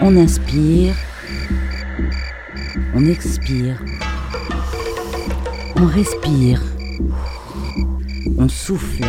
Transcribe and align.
On 0.00 0.16
inspire, 0.16 0.94
on 2.94 3.04
expire, 3.06 3.76
on 5.76 5.86
respire, 5.86 6.60
on 8.38 8.48
souffle. 8.48 9.04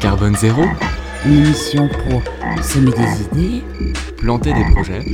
Carbone 0.00 0.36
zéro, 0.36 0.62
Une 1.24 1.44
émission 1.44 1.88
pour 1.88 2.22
semer 2.62 2.90
des 2.92 3.22
idées 3.40 3.62
planter 4.16 4.52
des 4.52 4.64
projets, 4.72 5.04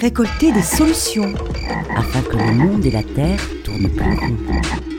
récolter 0.00 0.52
des 0.52 0.62
solutions. 0.62 1.34
afin 1.96 2.20
que 2.22 2.36
le 2.36 2.52
monde 2.52 2.84
et 2.84 2.90
la 2.90 3.02
Terre 3.02 3.40
tournent 3.64 3.88
pour 3.88 4.06
nous. 4.06 4.93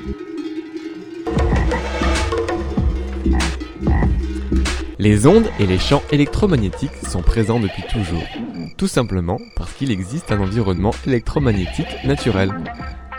Les 5.05 5.27
ondes 5.27 5.51
et 5.59 5.67
les 5.67 5.77
champs 5.77 6.01
électromagnétiques 6.11 6.95
sont 7.07 7.21
présents 7.21 7.59
depuis 7.59 7.83
toujours. 7.83 8.23
Tout 8.75 8.87
simplement 8.87 9.37
parce 9.55 9.71
qu'il 9.73 9.91
existe 9.91 10.31
un 10.31 10.39
environnement 10.39 10.89
électromagnétique 11.05 12.03
naturel. 12.05 12.51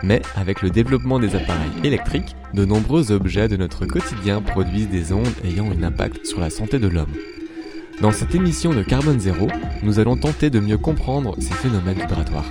Mais 0.03 0.21
avec 0.35 0.63
le 0.63 0.71
développement 0.71 1.21
des 1.21 1.37
appareils 1.37 1.71
électriques, 1.85 2.35
de 2.55 2.65
nombreux 2.65 3.13
objets 3.13 3.47
de 3.47 3.57
notre 3.57 3.87
quotidien 3.87 4.43
produisent 4.43 4.89
des 4.89 5.13
ondes 5.13 5.29
ayant 5.45 5.71
un 5.71 5.85
impact 5.85 6.27
sur 6.27 6.41
la 6.41 6.51
santé 6.51 6.81
de 6.81 6.89
l'homme. 6.89 7.15
Dans 8.01 8.11
cette 8.11 8.35
émission 8.35 8.75
de 8.75 8.83
Carbone 8.83 9.21
Zéro, 9.21 9.47
nous 9.85 10.01
allons 10.01 10.17
tenter 10.17 10.51
de 10.51 10.59
mieux 10.59 10.79
comprendre 10.79 11.37
ces 11.39 11.55
phénomènes 11.55 12.01
vibratoires. 12.01 12.51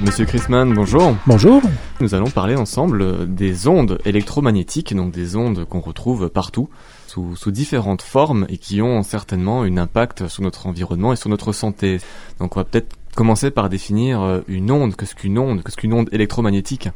Monsieur 0.00 0.24
Chrisman, 0.24 0.72
bonjour. 0.72 1.16
Bonjour. 1.26 1.60
Nous 2.04 2.14
allons 2.14 2.28
parler 2.28 2.54
ensemble 2.54 3.34
des 3.34 3.66
ondes 3.66 3.98
électromagnétiques, 4.04 4.94
donc 4.94 5.10
des 5.10 5.36
ondes 5.36 5.64
qu'on 5.64 5.80
retrouve 5.80 6.28
partout, 6.28 6.68
sous, 7.06 7.50
différentes 7.50 8.02
formes 8.02 8.44
et 8.50 8.58
qui 8.58 8.82
ont 8.82 9.02
certainement 9.02 9.62
un 9.62 9.78
impact 9.78 10.28
sur 10.28 10.42
notre 10.42 10.66
environnement 10.66 11.14
et 11.14 11.16
sur 11.16 11.30
notre 11.30 11.52
santé. 11.52 12.00
Donc 12.40 12.58
on 12.58 12.60
va 12.60 12.64
peut-être 12.64 12.94
commencer 13.16 13.50
par 13.50 13.70
définir 13.70 14.20
euh, 14.20 14.40
une 14.48 14.70
onde. 14.70 14.96
Qu'est-ce 14.96 15.14
qu'une 15.14 15.38
onde? 15.38 15.62
Qu'est-ce 15.62 15.78
qu'une 15.78 15.94
onde 15.94 16.10
électromagnétique? 16.12 16.90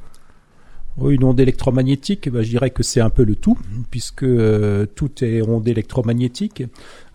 Une 1.02 1.24
onde 1.24 1.40
électromagnétique, 1.40 2.28
bah, 2.28 2.42
je 2.42 2.50
dirais 2.50 2.68
que 2.68 2.82
c'est 2.82 3.00
un 3.00 3.08
peu 3.08 3.24
le 3.24 3.34
tout, 3.34 3.56
puisque 3.90 4.24
euh, 4.24 4.84
tout 4.94 5.24
est 5.24 5.40
onde 5.40 5.66
électromagnétique. 5.68 6.64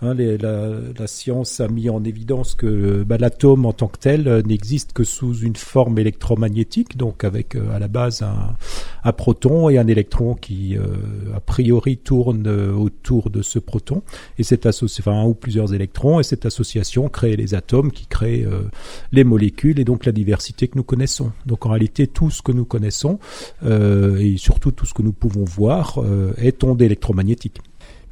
Hein, 0.04 0.16
la, 0.16 1.08
science 1.08 1.60
a 1.60 1.68
mis 1.68 1.90
en 1.90 2.04
évidence 2.04 2.56
que 2.56 3.04
bah, 3.04 3.18
l'atome 3.18 3.66
en 3.66 3.74
tant 3.74 3.88
que 3.88 4.00
tel 4.00 4.28
euh, 4.28 4.42
n'existe 4.42 4.94
que 4.94 5.04
sous 5.04 5.40
une 5.40 5.56
forme 5.56 5.98
électromagnétique, 5.98 6.98
donc 6.98 7.24
avec 7.24 7.56
euh, 7.56 7.74
à 7.74 7.80
la 7.80 7.88
base 7.88 8.24
un, 8.24 9.12
proton 9.14 9.70
et 9.70 9.78
un 9.78 9.88
électron 9.88 10.34
qui 10.34 10.78
euh, 10.78 11.36
a 11.36 11.40
priori 11.40 11.98
tourne 11.98 12.48
euh, 12.48 12.74
autour 12.74 13.30
de 13.30 13.42
ce 13.42 13.60
proton, 13.60 14.02
et 14.38 14.44
cette 14.44 14.66
enfin 14.66 15.12
un 15.12 15.26
ou 15.26 15.34
plusieurs 15.34 15.74
électrons, 15.74 16.20
et 16.20 16.24
cette 16.24 16.46
association 16.46 17.10
crée 17.10 17.36
les 17.36 17.54
atomes 17.54 17.92
qui 17.92 18.06
créent 18.08 18.46
euh, 18.46 18.64
les 19.12 19.24
molécules 19.24 19.80
et 19.80 19.86
donc 19.86 20.06
la 20.06 20.12
diversité 20.12 20.68
que 20.68 20.78
nous 20.78 20.84
connaissons. 20.84 21.32
Donc 21.46 21.66
en 21.66 21.70
réalité, 21.70 22.08
tout 22.08 22.30
ce 22.30 22.42
que 22.42 22.52
nous 22.52 22.66
connaissons 22.66 23.20
euh, 23.64 24.18
et 24.18 24.38
surtout 24.38 24.72
tout 24.72 24.86
ce 24.86 24.94
que 24.94 25.02
nous 25.02 25.14
pouvons 25.14 25.44
voir 25.44 26.00
euh, 26.00 26.34
est 26.38 26.64
onde 26.64 26.82
électromagnétique. 26.82 27.62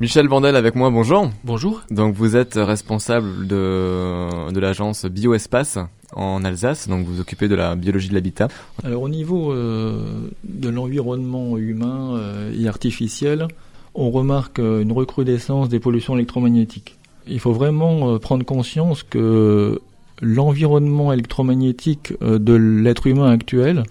Michel 0.01 0.27
Vandel 0.27 0.55
avec 0.55 0.73
moi, 0.73 0.89
bonjour. 0.89 1.29
Bonjour. 1.43 1.83
Donc 1.91 2.15
vous 2.15 2.35
êtes 2.35 2.55
responsable 2.55 3.45
de, 3.45 4.51
de 4.51 4.59
l'agence 4.59 5.05
Bioespace 5.05 5.77
en 6.13 6.43
Alsace, 6.43 6.87
donc 6.87 7.05
vous 7.05 7.13
vous 7.13 7.21
occupez 7.21 7.47
de 7.47 7.53
la 7.53 7.75
biologie 7.75 8.09
de 8.09 8.15
l'habitat. 8.15 8.47
Alors 8.83 9.03
au 9.03 9.09
niveau 9.09 9.53
euh, 9.53 10.27
de 10.43 10.69
l'environnement 10.69 11.55
humain 11.55 12.15
euh, 12.15 12.51
et 12.59 12.67
artificiel, 12.67 13.47
on 13.93 14.09
remarque 14.09 14.57
euh, 14.57 14.81
une 14.81 14.91
recrudescence 14.91 15.69
des 15.69 15.79
pollutions 15.79 16.15
électromagnétiques. 16.15 16.97
Il 17.27 17.39
faut 17.39 17.53
vraiment 17.53 18.15
euh, 18.15 18.17
prendre 18.17 18.43
conscience 18.43 19.03
que 19.03 19.79
l'environnement 20.19 21.13
électromagnétique 21.13 22.11
de 22.21 22.53
l'être 22.53 23.05
humain 23.05 23.29
actuel 23.29 23.83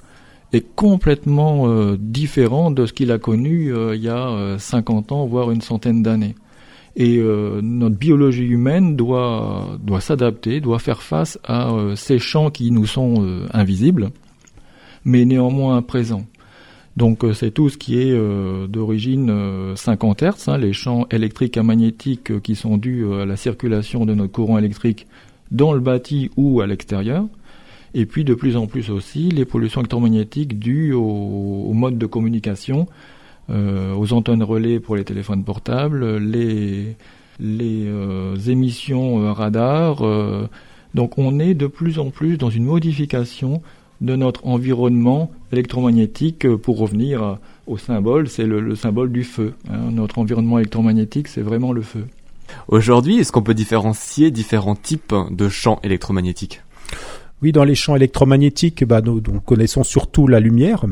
est 0.53 0.75
complètement 0.75 1.69
euh, 1.69 1.97
différent 1.99 2.71
de 2.71 2.87
ce 2.87 2.93
qu'il 2.93 3.13
a 3.13 3.19
connu 3.19 3.73
euh, 3.73 3.95
il 3.95 4.03
y 4.03 4.09
a 4.09 4.29
euh, 4.29 4.59
50 4.59 5.13
ans, 5.13 5.27
voire 5.27 5.51
une 5.51 5.61
centaine 5.61 6.03
d'années. 6.03 6.35
Et 6.97 7.19
euh, 7.19 7.61
notre 7.63 7.97
biologie 7.97 8.47
humaine 8.47 8.97
doit, 8.97 9.79
doit 9.81 10.01
s'adapter, 10.01 10.61
doit 10.61 10.81
faire 10.81 11.03
face 11.03 11.39
à 11.45 11.71
euh, 11.71 11.95
ces 11.95 12.19
champs 12.19 12.51
qui 12.51 12.73
nous 12.73 12.87
sont 12.87 13.15
euh, 13.21 13.47
invisibles, 13.53 14.11
mais 15.05 15.25
néanmoins 15.25 15.83
présents. 15.83 16.25
Donc 16.97 17.25
euh, 17.25 17.33
c'est 17.33 17.53
tout 17.53 17.69
ce 17.69 17.79
qui 17.79 18.01
est 18.01 18.13
euh, 18.13 18.67
d'origine 18.67 19.31
euh, 19.31 19.77
50 19.77 20.23
Hz, 20.23 20.49
hein, 20.49 20.59
les 20.59 20.73
champs 20.73 21.07
électriques 21.11 21.57
et 21.57 21.63
magnétiques 21.63 22.33
euh, 22.33 22.41
qui 22.41 22.57
sont 22.57 22.77
dus 22.77 23.05
euh, 23.05 23.23
à 23.23 23.27
la 23.27 23.37
circulation 23.37 24.05
de 24.05 24.15
notre 24.15 24.33
courant 24.33 24.59
électrique 24.59 25.07
dans 25.51 25.73
le 25.73 25.81
bâti 25.81 26.31
ou 26.37 26.61
à 26.61 26.67
l'extérieur. 26.67 27.27
Et 27.95 28.07
puis 28.07 28.25
de 28.25 28.35
plus 28.35 28.57
en 28.57 28.67
plus 28.67 28.91
aussi 28.91 29.31
les 29.31 29.45
pollutions 29.45 29.81
électromagnétiques 29.81 30.59
dues 30.59 30.93
au, 30.93 31.01
au 31.69 31.73
mode 31.73 31.99
de 31.99 32.07
communication, 32.07 32.87
euh, 33.51 33.95
aux 33.95 34.13
antennes 34.13 34.43
relais 34.45 34.79
pour 34.79 34.95
les 34.97 35.05
téléphones 35.05 35.43
portables, 35.43 36.19
les, 36.19 36.97
euh, 37.43 38.37
émissions 38.47 39.21
euh, 39.23 39.33
radar. 39.33 40.03
donc 40.95 41.19
on 41.19 41.39
est 41.41 41.55
de 41.55 41.67
plus 41.67 41.99
en 41.99 42.11
plus 42.11 42.37
dans 42.39 42.51
une 42.51 42.65
modification 42.65 43.61
de 44.01 44.15
notre 44.17 44.47
environnement 44.47 45.31
électromagnétique. 45.53 46.49
Pour 46.57 46.79
revenir 46.79 47.39
au 47.67 47.77
symbole, 47.77 48.29
c'est 48.29 48.47
le, 48.47 48.61
le 48.61 48.77
symbole 48.77 49.11
du 49.11 49.25
feu. 49.25 49.55
hein. 49.69 49.91
Notre 49.91 50.19
environnement 50.19 50.59
électromagnétique, 50.59 51.29
c'est 51.29 51.43
vraiment 51.43 51.73
le 51.73 51.83
feu. 51.83 52.07
Aujourd'hui, 52.69 53.19
est-ce 53.19 53.33
qu'on 53.33 53.43
peut 53.43 53.55
différencier 53.55 54.31
différents 54.31 54.75
types 54.75 55.15
de 55.31 55.49
champs 55.49 55.81
électromagnétiques? 55.83 56.63
Oui, 57.43 57.53
dans 57.53 57.65
les 57.65 57.75
champs 57.75 57.97
électromagnétiques, 57.97 58.85
bah, 58.85 59.01
nous, 59.01 59.23
nous 59.27 59.41
connaissons 59.41 59.83
surtout 59.83 60.27
la 60.27 60.41
lumière. 60.41 60.85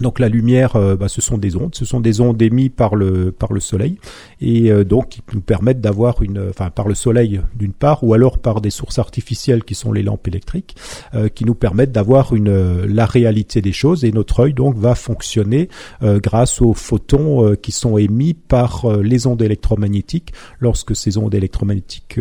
Donc 0.00 0.18
la 0.18 0.28
lumière, 0.28 0.76
euh, 0.76 0.96
bah, 0.96 1.08
ce 1.08 1.20
sont 1.20 1.38
des 1.38 1.56
ondes, 1.56 1.74
ce 1.74 1.84
sont 1.84 2.00
des 2.00 2.20
ondes 2.20 2.40
émises 2.42 2.70
par 2.76 2.96
le 2.96 3.30
par 3.30 3.52
le 3.52 3.60
soleil. 3.60 3.98
Et 4.40 4.70
euh, 4.72 4.84
donc 4.84 5.08
qui 5.10 5.22
nous 5.32 5.40
permettent 5.40 5.80
d'avoir 5.80 6.22
une, 6.22 6.48
enfin 6.48 6.70
par 6.70 6.88
le 6.88 6.94
soleil 6.94 7.40
d'une 7.54 7.72
part 7.72 8.02
ou 8.02 8.14
alors 8.14 8.38
par 8.38 8.60
des 8.60 8.70
sources 8.70 8.98
artificielles 8.98 9.62
qui 9.62 9.74
sont 9.74 9.92
les 9.92 10.02
lampes 10.02 10.26
électriques, 10.26 10.76
euh, 11.14 11.28
qui 11.28 11.44
nous 11.44 11.54
permettent 11.54 11.92
d'avoir 11.92 12.34
une 12.34 12.48
euh, 12.48 12.86
la 12.88 13.06
réalité 13.06 13.60
des 13.62 13.72
choses. 13.72 14.04
Et 14.04 14.12
notre 14.12 14.40
œil 14.40 14.54
donc 14.54 14.76
va 14.76 14.94
fonctionner 14.94 15.68
euh, 16.02 16.18
grâce 16.20 16.60
aux 16.60 16.74
photons 16.74 17.44
euh, 17.44 17.54
qui 17.54 17.72
sont 17.72 17.98
émis 17.98 18.34
par 18.34 18.86
les 19.02 19.26
ondes 19.26 19.42
électromagnétiques. 19.42 20.32
Lorsque 20.58 20.96
ces 20.96 21.18
ondes 21.18 21.34
électromagnétiques 21.34 22.18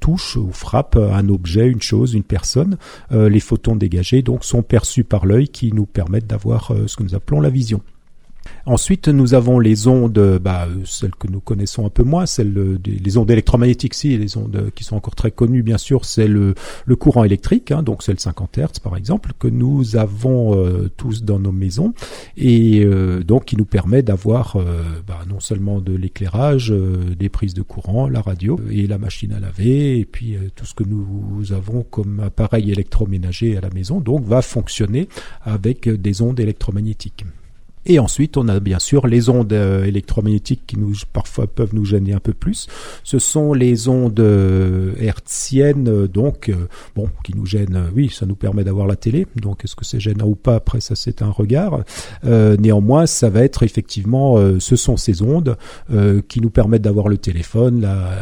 touchent 0.00 0.36
ou 0.36 0.50
frappent 0.52 0.96
un 0.96 1.28
objet, 1.28 1.66
une 1.66 1.82
chose, 1.82 2.14
une 2.14 2.22
personne. 2.22 2.76
Les 3.10 3.40
photons 3.40 3.76
dégagés 3.76 4.22
donc 4.22 4.44
sont 4.44 4.62
perçus 4.62 5.04
par 5.04 5.26
l'œil 5.26 5.48
qui 5.48 5.72
nous 5.72 5.86
permettent 5.86 6.26
d'avoir 6.26 6.72
ce 6.86 6.96
que 6.96 7.02
nous 7.02 7.14
appelons 7.16 7.40
la 7.40 7.50
vision. 7.50 7.80
Ensuite, 8.66 9.08
nous 9.08 9.34
avons 9.34 9.58
les 9.58 9.86
ondes, 9.86 10.40
bah, 10.42 10.68
celles 10.84 11.14
que 11.14 11.28
nous 11.28 11.40
connaissons 11.40 11.86
un 11.86 11.90
peu 11.90 12.02
moins, 12.02 12.26
celles 12.26 12.56
euh, 12.56 12.78
des 12.78 12.96
les 13.06 13.16
ondes 13.16 13.30
électromagnétiques, 13.30 13.94
si, 13.94 14.16
les 14.16 14.36
ondes 14.36 14.70
qui 14.74 14.84
sont 14.84 14.96
encore 14.96 15.14
très 15.14 15.30
connues, 15.30 15.62
bien 15.62 15.78
sûr, 15.78 16.04
c'est 16.04 16.26
le, 16.26 16.54
le 16.84 16.96
courant 16.96 17.24
électrique, 17.24 17.70
hein, 17.70 17.82
donc 17.82 18.02
c'est 18.02 18.12
le 18.12 18.18
50 18.18 18.58
Hz 18.58 18.80
par 18.82 18.96
exemple, 18.96 19.32
que 19.38 19.48
nous 19.48 19.96
avons 19.96 20.56
euh, 20.56 20.90
tous 20.96 21.22
dans 21.22 21.38
nos 21.38 21.52
maisons, 21.52 21.94
et 22.36 22.84
euh, 22.84 23.22
donc 23.22 23.46
qui 23.46 23.56
nous 23.56 23.64
permet 23.64 24.02
d'avoir 24.02 24.56
euh, 24.56 24.82
bah, 25.06 25.20
non 25.28 25.40
seulement 25.40 25.80
de 25.80 25.94
l'éclairage, 25.94 26.72
euh, 26.72 27.14
des 27.18 27.28
prises 27.28 27.54
de 27.54 27.62
courant, 27.62 28.08
la 28.08 28.20
radio 28.20 28.58
et 28.70 28.86
la 28.86 28.98
machine 28.98 29.32
à 29.32 29.40
laver, 29.40 29.98
et 29.98 30.04
puis 30.04 30.36
euh, 30.36 30.48
tout 30.54 30.66
ce 30.66 30.74
que 30.74 30.84
nous 30.84 31.52
avons 31.52 31.82
comme 31.82 32.20
appareil 32.20 32.70
électroménager 32.70 33.56
à 33.56 33.60
la 33.60 33.70
maison, 33.70 34.00
donc 34.00 34.24
va 34.24 34.42
fonctionner 34.42 35.08
avec 35.42 35.88
des 35.88 36.22
ondes 36.22 36.40
électromagnétiques. 36.40 37.24
Et 37.88 38.00
ensuite, 38.00 38.36
on 38.36 38.48
a 38.48 38.58
bien 38.58 38.80
sûr 38.80 39.06
les 39.06 39.28
ondes 39.28 39.52
euh, 39.52 39.84
électromagnétiques 39.84 40.62
qui 40.66 40.76
nous 40.76 40.92
parfois 41.12 41.46
peuvent 41.46 41.72
nous 41.72 41.84
gêner 41.84 42.12
un 42.12 42.18
peu 42.18 42.32
plus. 42.32 42.66
Ce 43.04 43.20
sont 43.20 43.52
les 43.52 43.88
ondes 43.88 44.18
euh, 44.18 44.92
hertziennes, 44.98 45.88
euh, 45.88 46.08
donc 46.08 46.52
bon, 46.96 47.08
qui 47.22 47.34
nous 47.36 47.46
gênent. 47.46 47.90
oui, 47.94 48.10
ça 48.12 48.26
nous 48.26 48.34
permet 48.34 48.64
d'avoir 48.64 48.88
la 48.88 48.96
télé. 48.96 49.26
Donc, 49.36 49.64
est-ce 49.64 49.76
que 49.76 49.84
c'est 49.84 50.00
gênant 50.00 50.26
ou 50.26 50.34
pas? 50.34 50.56
Après, 50.56 50.80
ça 50.80 50.96
c'est 50.96 51.22
un 51.22 51.30
regard. 51.30 51.84
Néanmoins, 52.24 53.06
ça 53.06 53.30
va 53.30 53.42
être 53.42 53.62
effectivement, 53.62 54.36
ce 54.58 54.76
sont 54.76 54.96
ces 54.96 55.22
ondes 55.22 55.56
qui 56.28 56.40
nous 56.40 56.50
permettent 56.50 56.82
d'avoir 56.82 57.08
le 57.08 57.18
téléphone, 57.18 57.80
la, 57.80 58.16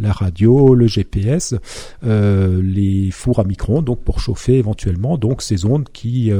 la, 0.00 0.12
radio, 0.12 0.74
le 0.74 0.86
GPS, 0.86 1.54
les 2.02 3.10
fours 3.12 3.38
à 3.38 3.44
micro-ondes, 3.44 3.84
donc 3.84 4.00
pour 4.00 4.20
chauffer 4.20 4.58
éventuellement. 4.58 5.16
Donc, 5.18 5.42
ces 5.42 5.64
ondes 5.64 5.88
qui 5.92 6.32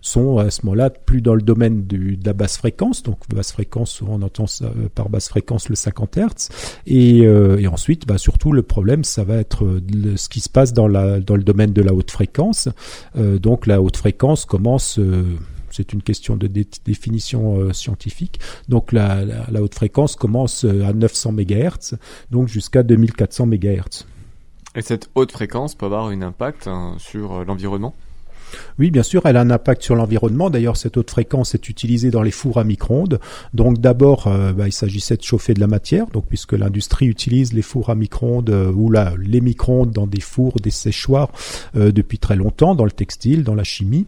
sont 0.00 0.38
à 0.38 0.50
ce 0.50 0.64
moment-là 0.64 0.90
plus 0.90 1.20
dans 1.20 1.34
le 1.34 1.42
domaine 1.42 1.73
de 1.74 2.16
la 2.24 2.32
basse 2.32 2.56
fréquence. 2.56 3.02
Donc 3.02 3.18
basse 3.34 3.52
fréquence, 3.52 4.02
on 4.02 4.22
entend 4.22 4.46
euh, 4.62 4.88
par 4.94 5.08
basse 5.08 5.28
fréquence 5.28 5.68
le 5.68 5.74
50 5.74 6.16
Hz. 6.16 6.48
Et, 6.86 7.22
euh, 7.26 7.58
et 7.58 7.66
ensuite, 7.66 8.06
bah, 8.06 8.18
surtout 8.18 8.52
le 8.52 8.62
problème, 8.62 9.04
ça 9.04 9.24
va 9.24 9.36
être 9.36 9.64
euh, 9.64 10.16
ce 10.16 10.28
qui 10.28 10.40
se 10.40 10.48
passe 10.48 10.72
dans, 10.72 10.88
la, 10.88 11.20
dans 11.20 11.36
le 11.36 11.42
domaine 11.42 11.72
de 11.72 11.82
la 11.82 11.92
haute 11.92 12.10
fréquence. 12.10 12.68
Donc 13.14 13.66
la 13.66 13.80
haute 13.80 13.96
fréquence 13.96 14.44
commence 14.44 14.98
c'est 15.70 15.92
une 15.92 16.02
question 16.02 16.36
de 16.36 16.46
définition 16.46 17.72
scientifique. 17.72 18.38
Donc 18.68 18.92
la, 18.92 19.24
la, 19.24 19.62
haute 19.62 19.74
fréquence 19.74 20.16
commence 20.16 20.64
à 20.64 20.92
900 20.92 21.32
MHz, 21.32 21.96
donc 22.30 22.48
jusqu'à 22.48 22.82
2400 22.82 23.46
MHz. 23.46 24.06
Et 24.76 24.82
cette 24.82 25.10
haute 25.14 25.32
fréquence 25.32 25.74
peut 25.74 25.86
avoir 25.86 26.06
un 26.06 26.22
impact 26.22 26.68
hein, 26.68 26.94
sur 26.98 27.44
l'environnement? 27.44 27.94
Oui, 28.78 28.90
bien 28.90 29.02
sûr, 29.02 29.22
elle 29.24 29.36
a 29.36 29.40
un 29.40 29.50
impact 29.50 29.82
sur 29.82 29.94
l'environnement. 29.94 30.50
D'ailleurs, 30.50 30.76
cette 30.76 30.96
haute 30.96 31.10
fréquence 31.10 31.54
est 31.54 31.68
utilisée 31.68 32.10
dans 32.10 32.22
les 32.22 32.30
fours 32.30 32.58
à 32.58 32.64
micro-ondes. 32.64 33.20
Donc 33.52 33.78
d'abord, 33.78 34.26
euh, 34.26 34.52
bah, 34.52 34.66
il 34.66 34.72
s'agissait 34.72 35.16
de 35.16 35.22
chauffer 35.22 35.54
de 35.54 35.60
la 35.60 35.66
matière, 35.66 36.06
donc 36.08 36.26
puisque 36.28 36.52
l'industrie 36.52 37.06
utilise 37.06 37.52
les 37.52 37.62
fours 37.62 37.90
à 37.90 37.94
micro-ondes 37.94 38.50
euh, 38.50 38.72
ou 38.72 38.92
les 39.18 39.40
micro-ondes 39.40 39.90
dans 39.90 40.06
des 40.06 40.20
fours, 40.20 40.54
des 40.62 40.70
séchoirs 40.70 41.30
euh, 41.76 41.92
depuis 41.92 42.18
très 42.18 42.36
longtemps, 42.36 42.74
dans 42.74 42.84
le 42.84 42.90
textile, 42.90 43.44
dans 43.44 43.54
la 43.54 43.64
chimie. 43.64 44.06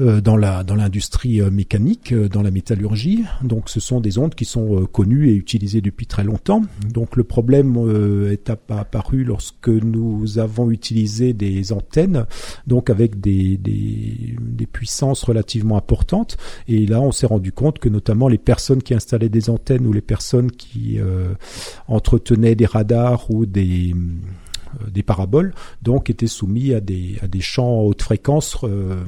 Euh, 0.00 0.22
dans 0.22 0.38
la 0.38 0.64
dans 0.64 0.74
l'industrie 0.74 1.42
euh, 1.42 1.50
mécanique, 1.50 2.12
euh, 2.12 2.26
dans 2.26 2.40
la 2.40 2.50
métallurgie. 2.50 3.24
Donc, 3.42 3.68
ce 3.68 3.78
sont 3.78 4.00
des 4.00 4.16
ondes 4.16 4.34
qui 4.34 4.46
sont 4.46 4.86
connues 4.86 5.28
et 5.28 5.34
utilisées 5.34 5.82
depuis 5.82 6.06
très 6.06 6.24
longtemps. 6.24 6.62
Donc, 6.88 7.14
le 7.14 7.24
problème 7.24 7.76
est 8.30 8.48
apparu 8.48 9.22
lorsque 9.22 9.68
nous 9.68 10.38
avons 10.38 10.70
utilisé 10.70 11.34
des 11.34 11.72
antennes, 11.72 12.24
donc 12.66 12.88
avec 12.88 13.20
des, 13.20 13.58
des, 13.58 14.34
des 14.40 14.66
puissances 14.66 15.24
relativement 15.24 15.76
importantes. 15.76 16.38
Et 16.68 16.86
là, 16.86 17.02
on 17.02 17.12
s'est 17.12 17.26
rendu 17.26 17.52
compte 17.52 17.78
que 17.78 17.90
notamment 17.90 18.28
les 18.28 18.38
personnes 18.38 18.82
qui 18.82 18.94
installaient 18.94 19.28
des 19.28 19.50
antennes 19.50 19.86
ou 19.86 19.92
les 19.92 20.00
personnes 20.00 20.50
qui 20.50 20.98
entretenaient 21.86 22.54
des 22.54 22.66
radars 22.66 23.30
ou 23.30 23.44
des 23.44 23.92
euh, 23.92 23.96
des 24.90 25.02
paraboles, 25.02 25.54
donc 25.82 26.10
étaient 26.10 26.26
soumis 26.26 26.74
à 26.74 26.80
des, 26.80 27.18
à 27.22 27.28
des 27.28 27.40
champs 27.40 27.80
haute 27.80 28.02
fréquence 28.02 28.56
euh, 28.64 29.04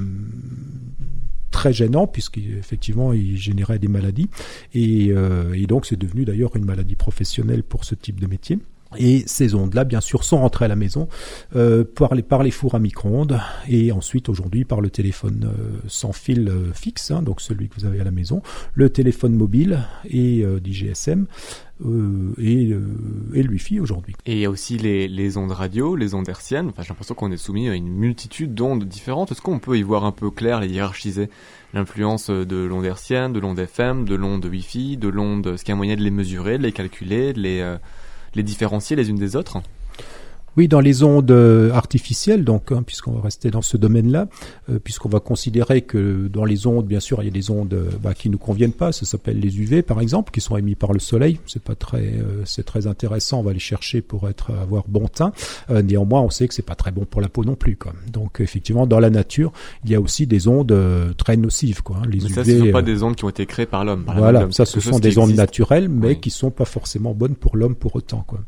très 1.51 1.73
gênants 1.73 2.07
puisqu'effectivement 2.07 3.13
ils 3.13 3.37
généraient 3.37 3.79
des 3.79 3.89
maladies 3.89 4.29
et, 4.75 5.09
euh, 5.11 5.53
et 5.55 5.67
donc 5.67 5.87
c'est 5.87 5.97
devenu 5.97 6.25
d'ailleurs 6.25 6.57
une 6.57 6.65
maladie 6.65 6.97
professionnelle 6.97 7.63
pour 7.63 7.85
ce 7.85 7.95
type 7.95 8.21
de 8.21 8.27
métier. 8.27 8.59
Et 8.97 9.25
ces 9.27 9.55
ondes-là, 9.55 9.85
bien 9.85 10.01
sûr, 10.01 10.25
sont 10.25 10.39
rentrées 10.39 10.67
à 10.67 10.69
la 10.69 10.77
maison 10.77 11.09
euh, 11.57 11.85
par, 11.85 12.15
les, 12.15 12.23
par 12.23 12.43
les 12.43 12.51
fours 12.51 12.75
à 12.75 12.79
micro-ondes 12.79 13.41
et 13.69 13.93
ensuite 13.93 14.29
aujourd'hui 14.29 14.65
par 14.65 14.81
le 14.81 14.91
téléphone 14.91 15.51
euh, 15.53 15.79
sans 15.89 16.13
fil 16.13 16.49
euh, 16.49 16.73
fixe, 16.73 17.11
hein, 17.11 17.23
donc 17.23 17.41
celui 17.41 17.69
que 17.69 17.75
vous 17.77 17.87
avez 17.87 18.01
à 18.01 18.05
la 18.05 18.11
maison, 18.11 18.43
le 18.75 18.91
téléphone 18.91 19.35
mobile 19.35 19.81
et 20.05 20.45
euh, 20.45 20.61
d'IGSM 20.61 21.27
et, 22.39 22.71
et 23.35 23.43
le 23.43 23.51
Wi-Fi 23.51 23.81
aujourd'hui. 23.81 24.15
Et 24.27 24.33
il 24.33 24.39
y 24.39 24.45
a 24.45 24.51
aussi 24.51 24.79
les, 24.79 25.37
ondes 25.37 25.53
radio, 25.53 25.97
les 25.97 26.15
ondes 26.15 26.29
hertziennes. 26.29 26.69
Enfin, 26.69 26.83
j'ai 26.83 26.89
l'impression 26.89 27.15
qu'on 27.15 27.31
est 27.31 27.37
soumis 27.37 27.69
à 27.69 27.75
une 27.75 27.89
multitude 27.89 28.55
d'ondes 28.55 28.85
différentes. 28.85 29.33
Est-ce 29.33 29.43
qu'on 29.43 29.59
peut 29.59 29.79
y 29.79 29.83
voir 29.83 30.05
un 30.05 30.13
peu 30.13 30.31
clair, 30.31 30.61
les 30.61 30.69
hiérarchiser 30.69 31.29
L'influence 31.73 32.31
de 32.31 32.57
l'onde 32.57 32.85
hertzienne, 32.85 33.33
de 33.33 33.41
l'onde 33.41 33.59
FM, 33.59 34.05
de 34.05 34.15
l'onde 34.15 34.45
Wi-Fi, 34.45 34.97
de 34.97 35.09
l'onde... 35.09 35.57
Ce 35.57 35.65
qu'il 35.65 35.71
y 35.71 35.73
a 35.73 35.77
moyen 35.77 35.97
de 35.97 36.03
les 36.03 36.11
mesurer, 36.11 36.59
de 36.59 36.63
les 36.63 36.73
calculer, 36.73 37.33
de 37.33 37.41
les 37.41 37.77
les 38.35 38.43
différencier 38.43 38.97
les 38.97 39.11
unes 39.11 39.19
des 39.19 39.37
autres? 39.37 39.59
Oui, 40.57 40.69
dans 40.69 40.81
les 40.81 41.03
ondes 41.03 41.31
euh, 41.31 41.73
artificielles, 41.73 42.45
donc, 42.45 42.71
hein, 42.71 42.83
puisqu'on 42.85 43.13
va 43.13 43.23
rester 43.23 43.51
dans 43.51 43.63
ce 43.63 43.77
domaine-là, 43.77 44.29
euh, 44.71 44.79
puisqu'on 44.79 45.09
va 45.09 45.21
considérer 45.21 45.83
que 45.83 46.29
dans 46.29 46.45
les 46.45 46.67
ondes, 46.67 46.87
bien 46.87 47.01
sûr, 47.01 47.23
il 47.23 47.27
y 47.27 47.29
a 47.29 47.33
des 47.33 47.51
ondes 47.51 47.75
euh, 47.75 47.91
bah, 48.03 48.15
qui 48.15 48.31
nous 48.31 48.39
conviennent 48.39 48.73
pas. 48.73 48.93
Ça 48.93 49.05
s'appelle 49.05 49.41
les 49.41 49.59
UV, 49.59 49.83
par 49.83 50.01
exemple, 50.01 50.33
qui 50.33 50.41
sont 50.41 50.57
émis 50.57 50.75
par 50.75 50.93
le 50.93 51.01
soleil. 51.01 51.41
C'est 51.47 51.63
pas 51.63 51.75
très, 51.75 52.15
c'est 52.45 52.65
très 52.65 52.87
intéressant. 52.87 53.41
On 53.41 53.43
va 53.43 53.53
les 53.53 53.59
chercher 53.59 54.01
pour 54.01 54.29
être 54.29 54.53
avoir 54.53 54.85
bon 54.89 55.09
teint. 55.09 55.33
néanmoins, 55.71 56.21
on 56.21 56.31
sait 56.31 56.49
que 56.49 56.55
c'est 56.55 56.63
pas 56.63 56.75
très 56.75 56.91
bon 56.91 57.05
pour 57.05 57.21
la 57.21 57.29
peau 57.29 57.45
non 57.45 57.55
plus. 57.55 57.77
Quoi. 57.77 57.93
Donc, 58.13 58.41
effectivement, 58.41 58.87
dans 58.87 59.01
la 59.01 59.11
nature, 59.11 59.53
il 59.85 59.91
y 59.91 59.95
a 59.95 60.01
aussi 60.01 60.27
des 60.27 60.49
ondes 60.49 60.75
très 61.17 61.37
nocives. 61.37 61.83
Quoi. 61.83 61.99
Hein. 62.03 62.09
Les 62.11 62.21
mais 62.21 62.29
ça, 62.29 62.45
ce 62.45 62.59
sont 62.59 62.71
pas 62.71 62.83
des 62.83 63.03
ondes 63.03 63.17
qui 63.17 63.25
ont 63.25 63.29
été 63.29 63.47
créées 63.47 63.67
par 63.67 63.85
l'homme. 63.85 64.05
Voilà, 64.17 64.47
ça, 64.51 64.65
ce 64.65 64.81
sont 64.81 64.99
des 64.99 65.19
ondes 65.19 65.35
naturelles, 65.35 65.89
mais 65.89 66.17
qui 66.17 66.31
sont 66.31 66.51
pas 66.51 66.65
forcément 66.65 67.15
bonnes 67.15 67.35
pour 67.35 67.57
l'homme 67.57 67.75
pour 67.75 67.97
autant. 67.97 68.25
Quoi. 68.27 68.41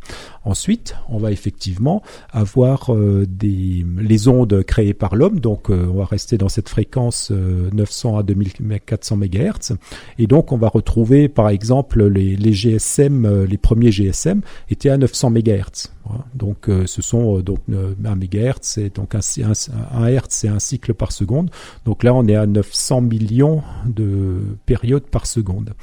Ensuite, 0.45 0.95
on 1.09 1.19
va 1.19 1.33
effectivement 1.33 1.96
avoir 2.31 2.95
euh, 2.95 3.27
les 3.43 4.29
ondes 4.29 4.63
créées 4.63 4.95
par 4.95 5.17
l'homme. 5.17 5.41
Donc, 5.41 5.71
euh, 5.71 5.87
on 5.93 5.99
va 5.99 6.05
rester 6.05 6.39
dans 6.39 6.49
cette 6.49 6.69
fréquence 6.69 7.31
900 7.31 8.17
euh, 8.17 8.21
à 8.21 8.23
2400 8.23 9.17
MHz. 9.17 9.77
Et 10.19 10.27
donc, 10.27 10.53
on 10.53 10.57
va 10.57 10.69
retrouver, 10.69 11.29
par 11.29 11.49
exemple, 11.49 12.05
les, 12.07 12.37
les 12.37 12.53
GSM, 12.53 13.45
les 13.45 13.59
premiers 13.59 13.91
GSM 13.91 14.41
étaient 14.71 14.91
à 14.91 14.99
900 14.99 15.31
MHz. 15.31 15.96
Donc, 16.35 16.69
ce 16.87 17.03
sont 17.03 17.41
donc 17.41 17.61
1 17.69 18.15
MHz, 18.15 18.59
c'est 18.63 18.95
donc 18.95 19.15
un, 19.15 19.21
un, 19.21 19.53
un 19.93 20.07
Hertz, 20.07 20.35
c'est 20.35 20.49
un 20.49 20.59
cycle 20.59 20.95
par 20.95 21.13
seconde. 21.13 21.51
Donc 21.85 22.03
là, 22.03 22.15
on 22.15 22.27
est 22.27 22.37
à 22.37 22.47
900 22.47 23.01
millions 23.03 23.63
de 23.87 24.57
périodes 24.67 25.07
par 25.07 25.27
seconde. 25.27 25.75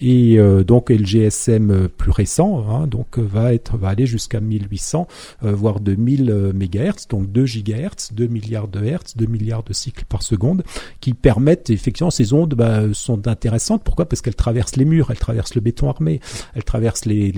Et 0.00 0.38
euh, 0.38 0.62
donc 0.62 0.90
le 0.90 1.04
GSM 1.04 1.88
plus 1.88 2.12
récent, 2.12 2.64
hein, 2.68 2.86
donc 2.86 3.18
va 3.18 3.52
être 3.52 3.76
va 3.76 3.88
aller 3.88 4.06
jusqu'à 4.06 4.40
1800 4.40 5.08
euh, 5.44 5.52
voire 5.52 5.80
2000 5.80 6.52
MHz, 6.54 7.08
donc 7.08 7.32
2 7.32 7.44
GHz, 7.44 8.12
2 8.12 8.26
milliards 8.28 8.68
de 8.68 8.84
Hertz, 8.84 9.16
2 9.16 9.26
milliards 9.26 9.64
de 9.64 9.72
cycles 9.72 10.04
par 10.08 10.22
seconde, 10.22 10.62
qui 11.00 11.14
permettent 11.14 11.70
effectivement 11.70 12.10
ces 12.10 12.32
ondes 12.32 12.54
bah, 12.54 12.82
sont 12.92 13.26
intéressantes. 13.26 13.82
Pourquoi? 13.82 14.06
Parce 14.06 14.22
qu'elles 14.22 14.36
traversent 14.36 14.76
les 14.76 14.84
murs, 14.84 15.10
elles 15.10 15.18
traversent 15.18 15.56
le 15.56 15.60
béton 15.60 15.90
armé, 15.90 16.20
elles 16.54 16.64
traversent 16.64 17.04
les, 17.04 17.32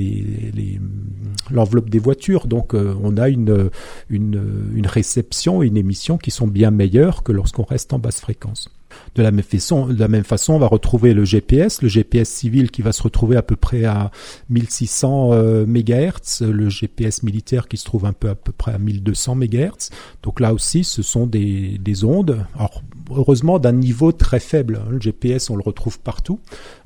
l'enveloppe 1.51 1.89
des 1.89 1.99
voitures. 1.99 2.30
Donc 2.47 2.75
euh, 2.75 2.95
on 3.03 3.17
a 3.17 3.29
une, 3.29 3.71
une, 4.09 4.87
réception 4.87 5.63
et 5.63 5.67
une 5.67 5.77
émission 5.77 6.19
qui 6.19 6.31
sont 6.31 6.47
bien 6.47 6.71
meilleures 6.71 7.23
que 7.23 7.33
lorsqu'on 7.33 7.65
reste 7.65 7.93
en 7.93 7.99
basse 7.99 8.21
fréquence. 8.21 8.71
De 9.15 9.23
la, 9.23 9.31
même 9.31 9.45
façon, 9.45 9.87
de 9.87 9.99
la 9.99 10.09
même 10.09 10.25
façon, 10.25 10.55
on 10.55 10.59
va 10.59 10.67
retrouver 10.67 11.15
le 11.15 11.25
GPS, 11.25 11.81
le 11.81 11.89
GPS 11.89 12.29
civil 12.29 12.71
qui 12.71 12.83
va 12.83 12.91
se 12.93 13.03
retrouver 13.03 13.37
à 13.37 13.43
peu 13.43 13.55
près 13.55 13.85
à 13.85 14.11
1600 14.51 15.31
euh, 15.33 15.67
MHz, 15.67 16.43
le 16.43 16.69
GPS 16.69 17.23
militaire 17.23 17.69
qui 17.69 17.77
se 17.77 17.85
trouve 17.85 18.05
un 18.05 18.13
peu 18.13 18.29
à 18.29 18.35
peu 18.35 18.53
près 18.53 18.73
à 18.73 18.79
1200 18.79 19.37
MHz. 19.37 19.91
Donc 20.23 20.41
là 20.41 20.53
aussi, 20.53 20.83
ce 20.83 21.03
sont 21.03 21.27
des, 21.27 21.79
des 21.79 22.05
ondes, 22.05 22.45
alors 22.57 22.83
heureusement 23.11 23.59
d'un 23.59 23.73
niveau 23.73 24.13
très 24.13 24.41
faible. 24.41 24.81
Hein. 24.83 24.89
Le 24.91 25.01
GPS, 25.01 25.51
on 25.51 25.57
le 25.57 25.63
retrouve 25.63 26.01
partout. 26.01 26.41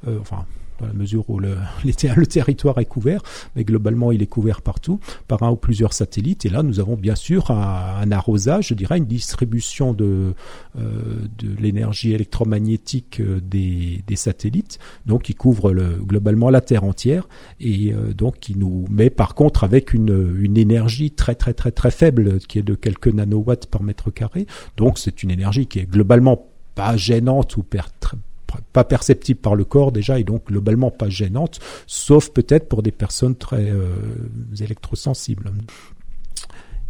Euh, 0.06 0.19
enfin, 0.20 0.44
dans 0.81 0.87
la 0.87 0.93
mesure 0.93 1.29
où 1.29 1.38
le, 1.41 1.56
territoire 2.26 2.79
est 2.79 2.85
couvert, 2.85 3.23
mais 3.56 3.65
globalement 3.65 4.12
il 4.12 4.23
est 4.23 4.26
couvert 4.26 4.62
partout 4.62 5.00
par 5.29 5.43
un 5.43 5.50
ou 5.50 5.56
plusieurs 5.56 5.93
satellites. 5.93 6.44
Et 6.44 6.49
là, 6.49 6.62
nous 6.62 6.81
avons 6.81 6.97
bien 6.97 7.15
sûr 7.15 7.50
un, 7.50 8.11
arrosage, 8.11 8.69
je 8.69 8.75
dirais, 8.75 8.99
une 8.99 9.06
distribution 9.06 9.93
de, 9.93 10.35
euh, 10.79 11.26
l'énergie 11.61 12.13
électromagnétique 12.13 13.20
euh, 13.20 13.41
des, 13.41 14.03
satellites, 14.15 14.79
donc 15.06 15.22
qui 15.22 15.34
couvre 15.34 15.72
le, 15.72 15.96
globalement 15.96 16.51
la 16.51 16.60
Terre 16.60 16.84
entière, 16.84 17.29
et 17.60 17.93
euh, 17.93 18.15
donc 18.15 18.39
qui 18.39 18.56
nous 18.56 18.87
met 18.89 19.10
par 19.10 19.34
contre 19.34 19.65
avec 19.65 19.93
une, 19.93 20.37
une 20.39 20.56
énergie 20.56 21.10
très 21.10 21.34
très 21.34 21.53
très 21.53 21.72
très 21.72 21.91
faible, 21.91 22.39
qui 22.39 22.58
est 22.58 22.63
de 22.63 22.75
quelques 22.75 23.08
nanowatts 23.08 23.67
par 23.67 23.82
mètre 23.82 24.10
carré. 24.13 24.46
Donc 24.77 24.98
c'est 24.98 25.22
une 25.22 25.31
énergie 25.31 25.67
qui 25.67 25.81
est 25.81 25.91
globalement 25.91 26.46
pas 26.75 26.96
gênante 26.96 27.56
ou 27.56 27.63
per, 27.63 27.82
pas 28.73 28.84
perceptible 28.84 29.41
par 29.41 29.55
le 29.55 29.65
corps 29.65 29.93
déjà 29.93 30.19
et 30.19 30.25
donc 30.25 30.46
globalement 30.46 30.91
pas 30.91 31.08
gênante, 31.08 31.61
sauf 31.87 32.31
peut-être 32.31 32.69
pour 32.69 32.82
des 32.82 32.93
personnes 32.93 33.37
très 33.37 33.70
euh, 33.70 33.94
électrosensibles. 34.61 35.53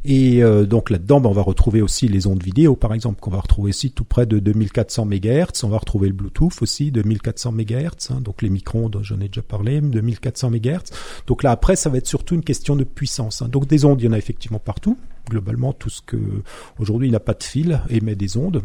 Et 0.07 0.43
euh, 0.43 0.67
donc 0.67 0.91
là-dedans, 0.91 1.21
ben, 1.21 1.31
on 1.31 1.33
va 1.33 1.43
retrouver 1.43 1.81
aussi 1.81 2.09
les 2.09 2.27
ondes 2.27 2.43
vidéo, 2.43 2.77
par 2.77 2.93
exemple, 2.93 3.21
qu'on 3.21 3.31
va 3.31 3.41
retrouver 3.41 3.71
aussi 3.71 3.91
tout 3.91 4.05
près 4.05 4.27
de 4.27 4.39
2400 4.39 5.07
MHz. 5.07 5.65
On 5.65 5.69
va 5.69 5.79
retrouver 5.79 6.09
le 6.09 6.15
Bluetooth 6.15 6.61
aussi, 6.61 6.91
2400 6.91 7.53
MHz. 7.53 8.11
Hein, 8.11 8.21
donc 8.21 8.43
les 8.43 8.51
micro-ondes, 8.51 9.01
j'en 9.03 9.19
ai 9.21 9.29
déjà 9.29 9.41
parlé, 9.41 9.81
2400 9.81 10.51
MHz. 10.51 10.93
Donc 11.27 11.43
là, 11.43 11.53
après, 11.53 11.75
ça 11.75 11.89
va 11.89 11.97
être 11.97 12.07
surtout 12.07 12.35
une 12.35 12.45
question 12.45 12.77
de 12.77 12.85
puissance. 12.85 13.41
Hein. 13.41 13.49
Donc 13.49 13.67
des 13.67 13.87
ondes, 13.87 14.01
il 14.03 14.05
y 14.05 14.09
en 14.09 14.13
a 14.13 14.19
effectivement 14.19 14.59
partout. 14.59 14.99
Globalement, 15.31 15.73
tout 15.73 15.89
ce 15.89 16.03
que 16.03 16.19
aujourd'hui 16.79 17.09
il 17.09 17.13
n'a 17.13 17.21
pas 17.21 17.33
de 17.33 17.43
fil 17.43 17.81
émet 17.89 18.15
des 18.15 18.37
ondes 18.37 18.63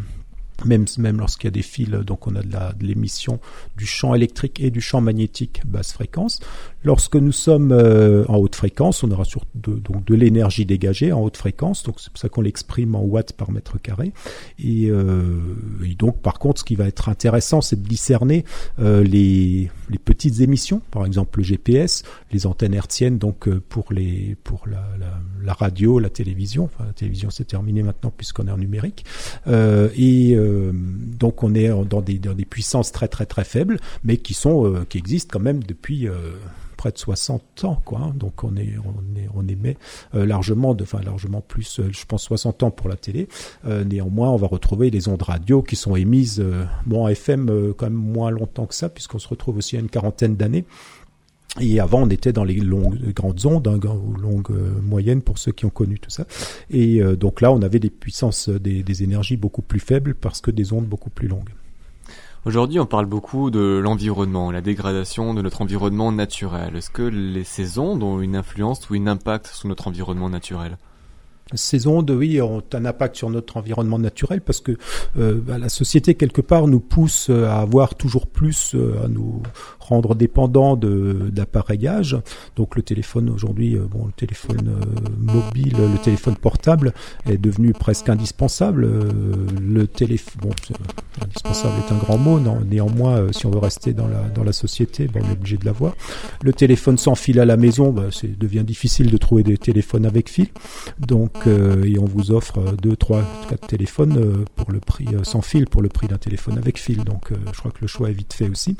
même, 0.65 0.85
même 0.97 1.19
lorsqu'il 1.19 1.47
y 1.47 1.49
a 1.49 1.51
des 1.51 1.61
fils, 1.61 1.89
donc 1.89 2.27
on 2.27 2.35
a 2.35 2.41
de, 2.41 2.85
l'émission 2.85 3.39
du 3.77 3.85
champ 3.85 4.13
électrique 4.15 4.59
et 4.59 4.71
du 4.71 4.81
champ 4.81 5.01
magnétique 5.01 5.61
basse 5.65 5.93
fréquence. 5.93 6.39
Lorsque 6.83 7.15
nous 7.15 7.33
sommes 7.33 7.73
euh, 7.73 8.23
en 8.29 8.37
haute 8.37 8.55
fréquence, 8.55 9.03
on 9.03 9.11
aura 9.11 9.25
sur 9.25 9.43
de, 9.53 9.73
donc 9.73 10.05
de 10.05 10.15
l'énergie 10.15 10.65
dégagée 10.65 11.11
en 11.11 11.21
haute 11.21 11.35
fréquence, 11.35 11.83
donc 11.83 11.99
c'est 11.99 12.09
pour 12.09 12.19
ça 12.19 12.29
qu'on 12.29 12.41
l'exprime 12.41 12.95
en 12.95 13.01
watts 13.01 13.33
par 13.33 13.51
mètre 13.51 13.81
carré. 13.81 14.13
Et, 14.59 14.89
euh, 14.89 15.39
et, 15.85 15.95
donc 15.95 16.21
par 16.21 16.39
contre, 16.39 16.61
ce 16.61 16.65
qui 16.65 16.75
va 16.75 16.87
être 16.87 17.09
intéressant, 17.09 17.59
c'est 17.59 17.81
de 17.81 17.87
discerner 17.87 18.45
euh, 18.79 19.03
les, 19.03 19.69
les, 19.89 19.97
petites 19.97 20.39
émissions, 20.39 20.81
par 20.91 21.05
exemple 21.05 21.39
le 21.39 21.43
GPS, 21.43 22.03
les 22.31 22.45
antennes 22.45 22.73
hertziennes, 22.73 23.17
donc 23.17 23.47
euh, 23.47 23.61
pour 23.67 23.91
les 23.91 24.37
pour 24.45 24.65
la, 24.67 24.83
la, 25.43 25.53
radio, 25.53 25.99
la 25.99 26.09
télévision. 26.09 26.65
Enfin, 26.65 26.85
la 26.85 26.93
télévision 26.93 27.29
c'est 27.29 27.45
terminé 27.45 27.83
maintenant 27.83 28.13
puisqu'on 28.15 28.47
est 28.47 28.51
en 28.51 28.57
numérique. 28.57 29.03
Euh, 29.47 29.89
et 29.97 30.33
euh, 30.35 30.71
donc 30.73 31.43
on 31.43 31.53
est 31.55 31.69
dans 31.85 32.01
des, 32.01 32.19
dans 32.19 32.33
des 32.33 32.45
puissances 32.45 32.93
très 32.93 33.09
très 33.09 33.25
très 33.25 33.43
faibles, 33.43 33.79
mais 34.05 34.17
qui 34.17 34.33
sont 34.33 34.85
qui 34.87 34.97
existent 34.97 35.29
quand 35.33 35.43
même 35.43 35.63
depuis 35.63 36.07
près 36.79 36.91
de 36.91 36.97
60 36.97 37.65
ans, 37.65 37.81
quoi. 37.83 37.99
Hein. 37.99 38.13
Donc 38.15 38.43
on 38.43 38.55
est, 38.55 38.75
on 38.83 39.19
est, 39.19 39.27
on 39.35 39.47
émet 39.47 39.77
largement, 40.13 40.73
de, 40.73 40.83
enfin 40.83 41.01
largement 41.01 41.41
plus, 41.41 41.81
je 41.91 42.05
pense 42.05 42.23
60 42.23 42.63
ans 42.63 42.71
pour 42.71 42.89
la 42.89 42.95
télé. 42.95 43.27
néanmoins, 43.65 44.29
on 44.29 44.37
va 44.37 44.47
retrouver 44.47 44.89
les 44.89 45.07
ondes 45.07 45.21
radio 45.21 45.61
qui 45.61 45.75
sont 45.75 45.95
émises, 45.95 46.43
bon, 46.85 47.03
en 47.03 47.07
FM 47.09 47.73
quand 47.77 47.85
même 47.85 47.93
moins 47.93 48.31
longtemps 48.31 48.65
que 48.65 48.75
ça, 48.75 48.89
puisqu'on 48.89 49.19
se 49.19 49.27
retrouve 49.27 49.57
aussi 49.57 49.77
à 49.77 49.79
une 49.79 49.89
quarantaine 49.89 50.35
d'années. 50.35 50.65
Et 51.59 51.79
avant, 51.79 52.03
on 52.03 52.09
était 52.09 52.31
dans 52.31 52.43
les 52.43 52.55
longues, 52.55 53.11
grandes 53.13 53.45
ondes, 53.45 53.67
hein, 53.67 53.79
longues 54.21 54.51
euh, 54.51 54.79
moyennes 54.81 55.21
pour 55.21 55.39
ceux 55.39 55.51
qui 55.51 55.65
ont 55.65 55.71
connu 55.71 55.99
tout 55.99 56.11
ça. 56.11 56.25
Et 56.69 57.01
euh, 57.01 57.15
donc 57.15 57.41
là, 57.41 57.51
on 57.51 57.61
avait 57.61 57.79
des 57.79 57.89
puissances, 57.89 58.49
euh, 58.49 58.59
des, 58.59 59.03
énergies 59.03 59.35
beaucoup 59.35 59.63
plus 59.63 59.79
faibles 59.79 60.13
parce 60.13 60.41
que 60.41 60.51
des 60.51 60.73
ondes 60.73 60.85
beaucoup 60.85 61.09
plus 61.09 61.27
longues. 61.27 61.49
Aujourd'hui, 62.45 62.79
on 62.79 62.85
parle 62.85 63.05
beaucoup 63.05 63.51
de 63.51 63.81
l'environnement, 63.83 64.49
la 64.49 64.61
dégradation 64.61 65.33
de 65.33 65.41
notre 65.41 65.61
environnement 65.61 66.13
naturel. 66.13 66.77
Est-ce 66.77 66.89
que 66.89 67.01
les, 67.01 67.79
ondes 67.79 68.01
ont 68.01 68.21
une 68.21 68.37
influence 68.37 68.89
ou 68.89 68.93
un 68.93 69.07
impact 69.07 69.47
sur 69.47 69.67
notre 69.67 69.89
environnement 69.89 70.29
naturel? 70.29 70.77
Ces 71.53 71.87
ondes, 71.87 72.11
oui, 72.11 72.41
ont 72.41 72.61
un 72.73 72.85
impact 72.85 73.15
sur 73.15 73.29
notre 73.29 73.57
environnement 73.57 73.99
naturel 73.99 74.41
parce 74.41 74.61
que 74.61 74.77
euh, 75.17 75.39
bah, 75.41 75.57
la 75.57 75.69
société 75.69 76.15
quelque 76.15 76.41
part 76.41 76.67
nous 76.67 76.79
pousse 76.79 77.29
à 77.29 77.59
avoir 77.59 77.95
toujours 77.95 78.27
plus, 78.27 78.75
à 79.03 79.07
nous 79.07 79.41
rendre 79.89 80.15
dépendant 80.15 80.75
d'appareillage. 80.75 82.17
Donc 82.55 82.75
le 82.75 82.83
téléphone 82.83 83.29
aujourd'hui, 83.29 83.75
euh, 83.75 83.85
bon, 83.89 84.05
le 84.05 84.11
téléphone 84.11 84.69
euh, 84.69 85.09
mobile, 85.17 85.75
le 85.77 85.97
téléphone 85.97 86.35
portable 86.35 86.93
est 87.27 87.37
devenu 87.37 87.73
presque 87.73 88.09
indispensable. 88.09 88.83
Euh, 88.85 89.11
le 89.59 89.87
téléphone, 89.87 90.41
bon, 90.41 90.51
indispensable 91.21 91.73
est 91.87 91.91
un 91.91 91.97
grand 91.97 92.17
mot, 92.17 92.39
non, 92.39 92.59
néanmoins, 92.69 93.31
si 93.31 93.45
on 93.45 93.51
veut 93.51 93.59
rester 93.59 93.93
dans 93.93 94.07
la, 94.07 94.21
dans 94.35 94.43
la 94.43 94.53
société, 94.53 95.07
bon, 95.07 95.21
on 95.23 95.29
est 95.29 95.33
obligé 95.33 95.57
de 95.57 95.65
l'avoir. 95.65 95.95
Le 96.43 96.53
téléphone 96.53 96.97
sans 96.97 97.15
fil 97.15 97.39
à 97.39 97.45
la 97.45 97.57
maison, 97.57 97.91
bah, 97.91 98.05
c'est 98.11 98.37
devient 98.37 98.63
difficile 98.63 99.09
de 99.09 99.17
trouver 99.17 99.43
des 99.43 99.57
téléphones 99.57 100.05
avec 100.05 100.29
fil. 100.29 100.47
Donc, 100.99 101.38
et 101.47 101.99
on 101.99 102.05
vous 102.05 102.31
offre 102.31 102.59
deux, 102.81 102.95
trois, 102.95 103.23
quatre 103.49 103.67
téléphones 103.67 104.45
pour 104.55 104.71
le 104.71 104.79
prix 104.79 105.07
sans 105.23 105.41
fil, 105.41 105.67
pour 105.67 105.81
le 105.81 105.89
prix 105.89 106.07
d'un 106.07 106.17
téléphone 106.17 106.57
avec 106.57 106.79
fil. 106.79 107.03
Donc, 107.03 107.31
je 107.31 107.59
crois 107.59 107.71
que 107.71 107.81
le 107.81 107.87
choix 107.87 108.09
est 108.09 108.13
vite 108.13 108.33
fait 108.33 108.49
aussi. 108.49 108.75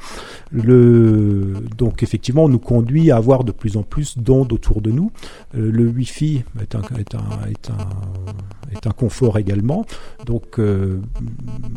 Donc 0.52 2.04
effectivement, 2.04 2.46
on 2.46 2.50
nous 2.50 2.60
conduit 2.60 3.12
à 3.12 3.18
avoir 3.18 3.44
de 3.44 3.52
plus 3.52 3.78
en 3.78 3.84
plus 3.84 4.18
d'ondes 4.18 4.52
autour 4.54 4.82
de 4.82 4.92
nous. 4.92 5.12
Euh, 5.56 5.72
le 5.72 5.88
Wi-Fi 5.88 6.44
est 6.62 6.76
un, 6.76 6.82
confort 8.92 9.38
également. 9.38 9.86
Donc 10.26 10.60
euh, 10.60 11.00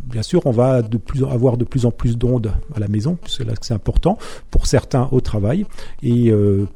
bien 0.05 0.23
sûr, 0.23 0.47
on 0.47 0.51
va 0.51 0.83
avoir 1.31 1.57
de 1.57 1.65
plus 1.65 1.87
en 1.87 1.91
plus 1.91 2.17
d'ondes 2.17 2.53
à 2.75 2.81
la 2.81 2.89
maison, 2.89 3.17
puisque 3.23 3.45
c'est 3.61 3.75
important, 3.75 4.19
pour 4.51 4.67
certains 4.67 5.09
au 5.13 5.21
travail. 5.21 5.67
Et 6.03 6.31
euh, 6.31 6.67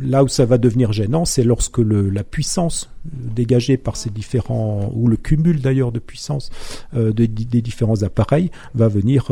là 0.00 0.24
où 0.24 0.28
ça 0.28 0.44
va 0.44 0.58
devenir 0.58 0.92
gênant, 0.92 1.24
c'est 1.24 1.44
lorsque 1.44 1.78
la 1.78 2.24
puissance 2.24 2.90
dégagée 3.12 3.76
par 3.76 3.96
ces 3.96 4.10
différents, 4.10 4.90
ou 4.94 5.08
le 5.08 5.16
cumul 5.16 5.60
d'ailleurs 5.60 5.92
de 5.92 5.98
puissance 5.98 6.50
des 6.94 7.28
différents 7.28 8.02
appareils 8.02 8.50
va 8.74 8.88
venir 8.88 9.30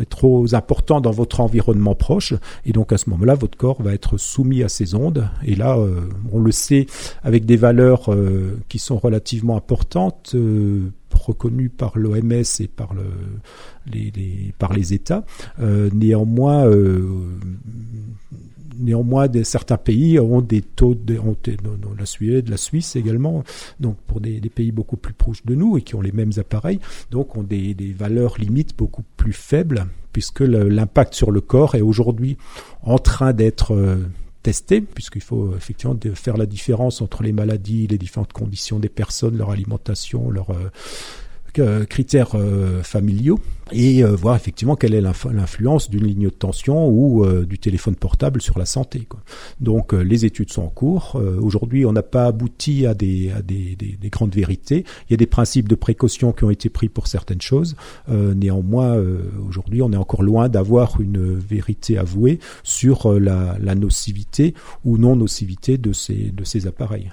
être 0.00 0.08
trop 0.08 0.54
important 0.54 1.00
dans 1.00 1.10
votre 1.10 1.40
environnement 1.40 1.94
proche. 1.94 2.34
Et 2.64 2.72
donc 2.72 2.92
à 2.92 2.98
ce 2.98 3.10
moment-là, 3.10 3.34
votre 3.34 3.56
corps 3.56 3.82
va 3.82 3.92
être 3.92 4.18
soumis 4.18 4.62
à 4.62 4.68
ces 4.68 4.94
ondes. 4.94 5.28
Et 5.44 5.54
là, 5.54 5.76
euh, 5.78 6.00
on 6.32 6.40
le 6.40 6.52
sait, 6.52 6.86
avec 7.22 7.44
des 7.44 7.56
valeurs 7.56 8.12
euh, 8.12 8.58
qui 8.68 8.78
sont 8.78 8.98
relativement 8.98 9.56
importantes 9.56 10.32
euh, 10.34 10.90
reconnues 11.12 11.68
par 11.68 11.98
l'OMS 11.98 12.42
et 12.60 12.68
par, 12.68 12.94
le, 12.94 13.04
les, 13.92 14.54
par 14.58 14.72
les 14.72 14.94
États. 14.94 15.24
néanmoins, 15.92 16.66
néanmoins, 18.78 19.28
certains 19.44 19.76
pays 19.76 20.18
ont 20.18 20.40
des 20.40 20.62
taux, 20.62 20.94
de, 20.94 21.18
ont, 21.18 21.36
la 21.98 22.06
Suède, 22.06 22.48
la 22.48 22.56
Suisse 22.56 22.96
également, 22.96 23.44
donc 23.80 23.96
pour 24.06 24.20
des, 24.20 24.40
pays 24.40 24.72
beaucoup 24.72 24.96
plus 24.96 25.14
proches 25.14 25.44
de 25.44 25.54
nous 25.54 25.78
et 25.78 25.82
qui 25.82 25.94
ont 25.94 26.00
les 26.00 26.12
mêmes 26.12 26.32
appareils, 26.36 26.80
donc 27.10 27.36
ont 27.36 27.42
des, 27.42 27.74
valeurs 27.96 28.38
limites 28.38 28.76
beaucoup 28.76 29.04
plus 29.16 29.32
faibles 29.32 29.86
puisque 30.12 30.40
l'impact 30.40 31.14
sur 31.14 31.30
le 31.30 31.40
corps 31.40 31.74
est 31.74 31.80
aujourd'hui 31.80 32.36
en 32.82 32.98
train 32.98 33.32
d'être 33.32 33.74
euh, 33.74 33.96
testé, 34.42 34.80
puisqu'il 34.82 35.22
faut 35.22 35.54
effectivement 35.56 35.96
faire 36.14 36.36
la 36.36 36.44
différence 36.46 37.00
entre 37.00 37.22
les 37.22 37.32
maladies, 37.32 37.86
les 37.86 37.96
différentes 37.96 38.32
conditions 38.32 38.78
des 38.78 38.88
personnes, 38.88 39.38
leur 39.38 39.50
alimentation, 39.50 40.30
leur 40.30 40.50
euh, 40.50 40.70
critères 41.88 42.36
familiaux 42.82 43.38
et 43.72 44.04
euh, 44.04 44.14
voir 44.14 44.36
effectivement 44.36 44.76
quelle 44.76 44.94
est 44.94 45.00
l'influence 45.00 45.90
d'une 45.90 46.06
ligne 46.06 46.24
de 46.24 46.30
tension 46.30 46.88
ou 46.88 47.24
euh, 47.24 47.44
du 47.44 47.58
téléphone 47.58 47.94
portable 47.94 48.40
sur 48.40 48.58
la 48.58 48.66
santé. 48.66 49.00
Quoi. 49.08 49.20
Donc 49.60 49.94
euh, 49.94 50.02
les 50.02 50.24
études 50.24 50.50
sont 50.50 50.62
en 50.62 50.68
cours. 50.68 51.20
Aujourd'hui, 51.40 51.84
on 51.86 51.92
n'a 51.92 52.02
pas 52.02 52.26
abouti 52.26 52.86
à, 52.86 52.94
des, 52.94 53.30
à 53.30 53.42
des, 53.42 53.76
des, 53.76 53.96
des, 54.00 54.10
grandes 54.10 54.34
vérités. 54.34 54.84
Il 55.08 55.12
y 55.12 55.14
a 55.14 55.16
des 55.16 55.26
principes 55.26 55.68
de 55.68 55.74
précaution 55.74 56.32
qui 56.32 56.44
ont 56.44 56.50
été 56.50 56.68
pris 56.68 56.88
pour 56.88 57.06
certaines 57.06 57.40
choses. 57.40 57.76
néanmoins, 58.08 59.02
aujourd'hui, 59.48 59.82
on 59.82 59.92
est 59.92 59.96
encore 59.96 60.22
loin 60.22 60.48
d'avoir 60.48 61.00
une 61.00 61.34
vérité 61.34 61.98
avouée 61.98 62.38
sur 62.62 63.12
la, 63.12 63.56
la, 63.60 63.74
nocivité 63.74 64.54
ou 64.84 64.98
non 64.98 65.16
nocivité 65.16 65.78
de 65.78 65.92
ces, 65.92 66.30
de 66.30 66.44
ces 66.44 66.66
appareils. 66.66 67.10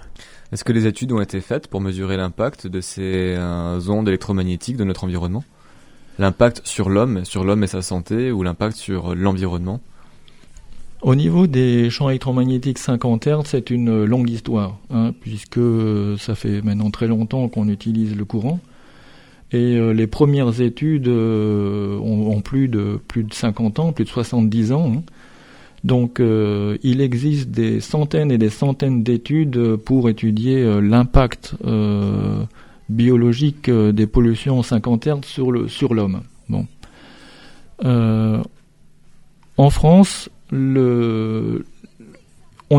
Est-ce 0.52 0.64
que 0.64 0.74
les 0.74 0.88
études 0.88 1.12
ont 1.12 1.22
été 1.22 1.42
faites 1.42 1.68
pour 1.68 1.82
mesurer 1.82 2.18
l'impact 2.18 2.68
de 2.68 2.82
ces 2.82 3.38
ondes 3.88 4.08
électromagnétiques 4.08 4.78
de 4.78 4.84
notre 4.84 5.04
environnement? 5.04 5.44
L'impact 6.18 6.62
sur 6.66 6.90
l'homme, 6.90 7.24
sur 7.24 7.44
l'homme 7.44 7.64
et 7.64 7.68
sa 7.68 7.82
santé, 7.82 8.32
ou 8.32 8.44
l'impact 8.44 8.76
sur 8.76 9.16
l'environnement? 9.16 9.80
Au 11.02 11.16
niveau 11.16 11.48
des 11.48 11.90
champs 11.90 12.10
électromagnétiques 12.10 12.78
50 12.78 13.26
Hz, 13.26 13.42
c'est 13.46 13.70
une 13.70 14.04
longue 14.04 14.30
histoire, 14.30 14.78
hein, 14.90 15.14
puisque 15.22 15.62
ça 16.18 16.36
fait 16.36 16.62
maintenant 16.62 16.92
très 16.92 17.08
longtemps 17.08 17.48
qu'on 17.48 17.70
utilise 17.70 18.18
le 18.18 18.26
courant. 18.26 18.60
Et 19.52 19.78
euh, 19.78 19.94
les 19.94 20.08
premières 20.08 20.60
études 20.60 21.08
euh, 21.08 21.98
ont, 22.00 22.42
plus 22.42 22.68
de 22.68 23.00
plus 23.08 23.24
de 23.24 23.34
50 23.34 23.80
ans, 23.80 23.94
plus 23.94 24.04
de 24.04 24.10
70 24.10 24.74
ans. 24.74 24.94
Hein. 24.94 25.04
Donc 25.84 26.20
euh, 26.20 26.78
il 26.84 27.02
existe 27.02 27.50
des 27.52 27.80
centaines 27.80 28.32
et 28.32 28.38
des 28.38 28.50
centaines 28.50 29.04
d'études 29.04 29.78
pour 29.78 30.10
étudier 30.10 30.82
l'impact 30.82 31.56
biologique 32.90 33.70
euh, 33.70 33.92
des 33.92 34.08
pollutions 34.08 34.62
50 34.62 35.08
Hz 35.08 35.22
sur 35.24 35.52
le 35.52 35.68
sur 35.68 35.94
l'homme. 35.94 36.24
Bon. 36.50 36.66
Euh, 37.86 38.42
en 39.58 39.70
France, 39.70 40.30
on 40.52 40.58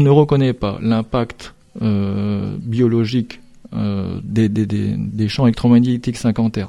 ne 0.00 0.08
reconnaît 0.08 0.52
pas 0.52 0.78
l'impact 0.82 1.54
euh, 1.80 2.56
biologique 2.58 3.40
des, 3.72 5.28
champs 5.28 5.46
électromagnétiques 5.46 6.16
50 6.16 6.58
Hz. 6.58 6.64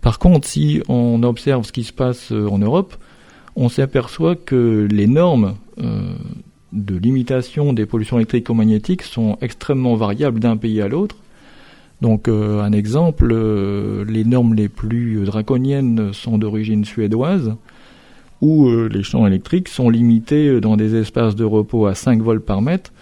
Par 0.00 0.18
contre, 0.18 0.46
si 0.46 0.80
on 0.88 1.22
observe 1.24 1.64
ce 1.66 1.72
qui 1.72 1.84
se 1.84 1.92
passe 1.92 2.30
en 2.30 2.58
Europe, 2.58 2.94
on 3.58 3.68
s'aperçoit 3.68 4.36
que 4.36 4.88
les 4.90 5.06
normes 5.06 5.56
de 6.72 6.96
limitation 6.96 7.74
des 7.74 7.84
pollutions 7.84 8.18
électromagnétiques 8.18 9.02
sont 9.02 9.36
extrêmement 9.42 9.96
variables 9.96 10.40
d'un 10.40 10.56
pays 10.56 10.80
à 10.80 10.88
l'autre 10.88 11.16
donc 12.00 12.28
euh, 12.28 12.62
un 12.62 12.72
exemple, 12.72 13.30
euh, 13.32 14.04
les 14.04 14.24
normes 14.24 14.54
les 14.54 14.68
plus 14.68 15.24
draconiennes 15.24 16.12
sont 16.12 16.38
d'origine 16.38 16.84
suédoise, 16.84 17.54
où 18.40 18.68
euh, 18.68 18.88
les 18.88 19.02
champs 19.02 19.26
électriques 19.26 19.68
sont 19.68 19.90
limités 19.90 20.60
dans 20.60 20.76
des 20.76 20.94
espaces 20.94 21.34
de 21.34 21.44
repos 21.44 21.86
à 21.86 21.96
5 21.96 22.22
volts 22.22 22.44
par 22.44 22.62
mètre, 22.62 22.92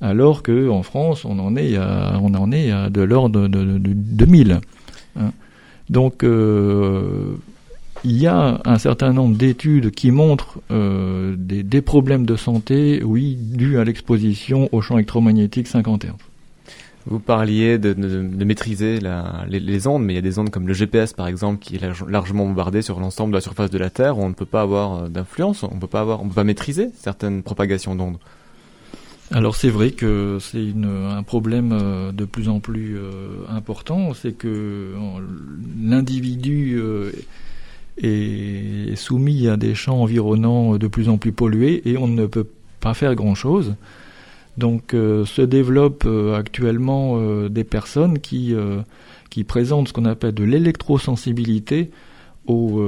alors 0.00 0.42
qu'en 0.42 0.82
France 0.82 1.24
on 1.24 1.38
en 1.38 1.54
est 1.56 1.76
à, 1.76 2.90
de 2.90 3.02
l'ordre 3.02 3.46
de, 3.46 3.78
2000. 3.78 4.60
Hein. 5.16 5.30
Donc 5.88 6.24
il 8.04 8.16
y 8.18 8.26
a 8.26 8.60
un 8.64 8.78
certain 8.78 9.12
nombre 9.12 9.36
d'études 9.36 9.90
qui 9.90 10.10
montrent 10.10 10.60
des, 10.70 11.62
des, 11.62 11.82
problèmes 11.82 12.26
de 12.26 12.36
santé, 12.36 13.02
oui, 13.04 13.36
dus 13.36 13.78
à 13.78 13.84
l'exposition 13.84 14.68
aux 14.72 14.80
champs 14.80 14.96
électromagnétiques 14.96 15.68
50 15.68 16.04
Hz. 16.04 16.12
Vous 17.06 17.18
parliez 17.18 17.78
de, 17.78 17.94
maîtriser 18.44 19.00
les, 19.48 19.86
ondes, 19.86 20.04
mais 20.04 20.12
il 20.12 20.16
y 20.16 20.18
a 20.18 20.22
des 20.22 20.38
ondes 20.38 20.50
comme 20.50 20.68
le 20.68 20.74
GPS 20.74 21.12
par 21.12 21.26
exemple 21.26 21.58
qui 21.58 21.76
est 21.76 22.08
largement 22.08 22.46
bombardé 22.46 22.80
sur 22.80 23.00
l'ensemble 23.00 23.32
de 23.32 23.38
la 23.38 23.40
surface 23.40 23.70
de 23.70 23.78
la 23.78 23.90
Terre. 23.90 24.18
Où 24.18 24.22
on 24.22 24.28
ne 24.28 24.34
peut 24.34 24.46
pas 24.46 24.62
avoir 24.62 25.04
euh, 25.04 25.08
d'influence, 25.08 25.64
on 25.64 25.78
peut 25.78 25.88
pas 25.88 26.00
avoir, 26.00 26.22
on 26.22 26.28
peut 26.28 26.34
pas 26.34 26.44
maîtriser 26.44 26.90
certaines 26.94 27.42
propagations 27.42 27.96
d'ondes. 27.96 28.18
Alors 29.32 29.56
c'est 29.56 29.70
vrai 29.70 29.90
que 29.90 30.38
c'est 30.40 30.72
un 30.84 31.22
problème 31.22 31.72
euh, 31.72 32.12
de 32.12 32.24
plus 32.24 32.48
en 32.48 32.60
plus 32.60 32.96
euh, 32.96 33.44
important, 33.48 34.14
c'est 34.14 34.32
que 34.32 34.94
l'individu 35.80 36.80
est 37.98 38.96
soumis 38.96 39.48
à 39.48 39.56
des 39.56 39.74
champs 39.74 40.00
environnants 40.02 40.76
de 40.76 40.86
plus 40.86 41.08
en 41.08 41.18
plus 41.18 41.32
pollués 41.32 41.82
et 41.84 41.96
on 41.98 42.08
ne 42.08 42.26
peut 42.26 42.46
pas 42.80 42.94
faire 42.94 43.14
grand-chose. 43.14 43.74
Donc 44.58 44.92
euh, 44.92 45.24
se 45.24 45.42
développent 45.42 46.04
euh, 46.06 46.34
actuellement 46.36 47.14
euh, 47.16 47.48
des 47.48 47.64
personnes 47.64 48.18
qui, 48.18 48.54
qui 49.30 49.44
présentent 49.44 49.88
ce 49.88 49.92
qu'on 49.92 50.04
appelle 50.04 50.34
de 50.34 50.44
l'électrosensibilité 50.44 51.90
aux 52.48 52.82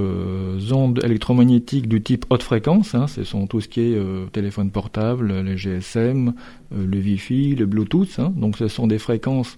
ondes 0.72 1.00
électromagnétiques 1.04 1.88
du 1.88 2.02
type 2.02 2.26
haute 2.28 2.42
fréquence. 2.42 2.96
Hein, 2.96 3.06
ce 3.06 3.22
sont 3.22 3.46
tout 3.46 3.60
ce 3.60 3.68
qui 3.68 3.82
est 3.82 3.98
téléphone 4.32 4.70
portable, 4.70 5.32
les 5.42 5.56
GSM, 5.56 6.34
le 6.76 6.98
Wi-Fi, 6.98 7.54
le 7.54 7.64
Bluetooth. 7.64 8.18
Hein. 8.18 8.32
donc 8.34 8.56
ce 8.56 8.66
sont 8.66 8.88
des 8.88 8.98
fréquences 8.98 9.56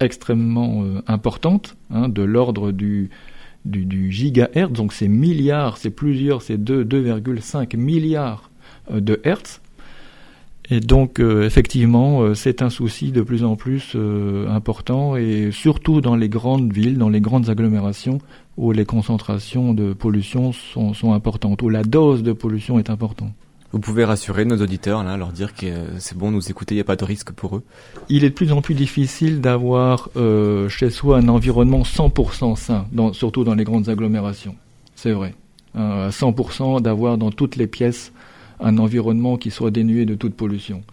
extrêmement 0.00 0.84
importantes, 1.06 1.76
hein, 1.90 2.08
de 2.08 2.22
l'ordre 2.22 2.72
du, 2.72 3.10
du, 3.64 4.10
gigahertz. 4.10 4.72
Donc 4.72 4.92
c'est 4.92 5.08
milliards, 5.08 5.76
c'est 5.78 5.90
plusieurs, 5.90 6.42
c'est 6.42 6.58
2,5 6.58 7.76
milliards 7.76 8.50
de 8.90 9.20
hertz. 9.24 9.60
Et 10.70 10.80
donc, 10.80 11.20
euh, 11.20 11.44
effectivement, 11.44 12.22
euh, 12.22 12.34
c'est 12.34 12.62
un 12.62 12.70
souci 12.70 13.12
de 13.12 13.20
plus 13.20 13.44
en 13.44 13.54
plus 13.54 13.92
euh, 13.94 14.48
important, 14.48 15.14
et 15.14 15.50
surtout 15.52 16.00
dans 16.00 16.16
les 16.16 16.30
grandes 16.30 16.72
villes, 16.72 16.96
dans 16.96 17.10
les 17.10 17.20
grandes 17.20 17.50
agglomérations, 17.50 18.18
où 18.56 18.72
les 18.72 18.86
concentrations 18.86 19.74
de 19.74 19.92
pollution 19.92 20.52
sont 20.52 21.12
importantes, 21.12 21.60
où 21.62 21.68
la 21.68 21.82
dose 21.82 22.22
de 22.22 22.32
pollution 22.32 22.78
est 22.78 22.88
importante. 22.88 23.32
Vous 23.74 23.80
pouvez 23.80 24.04
rassurer 24.04 24.44
nos 24.44 24.62
auditeurs, 24.62 25.02
là, 25.02 25.16
leur 25.16 25.32
dire 25.32 25.52
que 25.52 25.66
c'est 25.98 26.16
bon, 26.16 26.30
nous 26.30 26.48
écouter, 26.48 26.76
il 26.76 26.78
n'y 26.78 26.82
a 26.82 26.84
pas 26.84 26.94
de 26.94 27.04
risque 27.04 27.32
pour 27.32 27.56
eux. 27.56 27.64
Il 28.08 28.22
est 28.22 28.30
de 28.30 28.34
plus 28.34 28.52
en 28.52 28.62
plus 28.62 28.74
difficile 28.74 29.40
d'avoir 29.40 30.10
chez 30.68 30.90
soi 30.90 31.18
un 31.18 31.26
environnement 31.26 31.82
100% 31.82 32.54
sain, 32.54 32.86
surtout 33.14 33.42
dans 33.42 33.56
les 33.56 33.64
grandes 33.64 33.88
agglomérations. 33.88 34.54
C'est 34.94 35.10
vrai. 35.10 35.34
à 35.74 36.10
100% 36.10 36.82
d'avoir 36.82 37.18
dans 37.18 37.32
toutes 37.32 37.56
les 37.56 37.66
pièces 37.66 38.12
un 38.60 38.78
environnement 38.78 39.36
qui 39.38 39.50
soit 39.50 39.72
dénué 39.72 40.04
de 40.04 40.14
toute 40.14 40.34
pollution. 40.34 40.84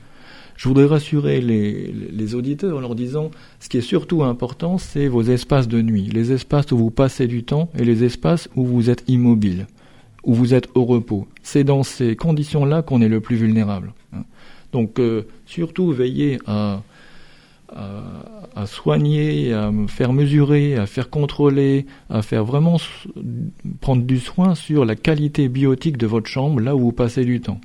Je 0.57 0.67
voudrais 0.67 0.87
rassurer 0.87 1.39
les, 1.39 2.33
auditeurs 2.33 2.77
en 2.77 2.81
leur 2.81 2.95
disant, 2.95 3.29
ce 3.59 3.69
qui 3.69 3.77
est 3.77 3.81
surtout 3.81 4.23
important, 4.23 4.79
c'est 4.79 5.07
vos 5.07 5.21
espaces 5.21 5.67
de 5.67 5.83
nuit, 5.83 6.09
les 6.11 6.31
espaces 6.31 6.71
où 6.71 6.77
vous 6.77 6.89
passez 6.89 7.27
du 7.27 7.43
temps 7.43 7.69
et 7.77 7.85
les 7.85 8.03
espaces 8.03 8.49
où 8.55 8.65
vous 8.65 8.89
êtes 8.89 9.03
immobile, 9.07 9.67
où 10.23 10.33
vous 10.33 10.53
êtes 10.53 10.69
au 10.75 10.85
repos. 10.85 11.27
C'est 11.41 11.63
dans 11.63 11.83
ces 11.83 12.15
conditions-là 12.15 12.81
qu'on 12.81 13.01
est 13.01 13.09
le 13.09 13.21
plus 13.21 13.35
vulnérable. 13.35 13.93
Hein. 14.13 14.23
Donc, 14.71 14.99
euh, 14.99 15.23
surtout, 15.45 15.91
veillez 15.91 16.39
à, 16.45 16.81
à, 17.75 18.65
soigner, 18.65 19.53
à 19.53 19.71
faire 19.87 20.13
mesurer, 20.13 20.75
à 20.75 20.85
faire 20.85 21.09
contrôler, 21.09 21.85
à 22.09 22.21
faire 22.21 22.45
vraiment 22.45 22.77
prendre 23.79 24.03
du 24.03 24.19
soin 24.19 24.55
sur 24.55 24.85
la 24.85 24.95
qualité 24.95 25.47
biotique 25.49 25.97
de 25.97 26.07
votre 26.07 26.27
chambre 26.27 26.59
là 26.59 26.75
où 26.75 26.79
vous 26.79 26.91
passez 26.91 27.25
du 27.25 27.41
temps. 27.41 27.59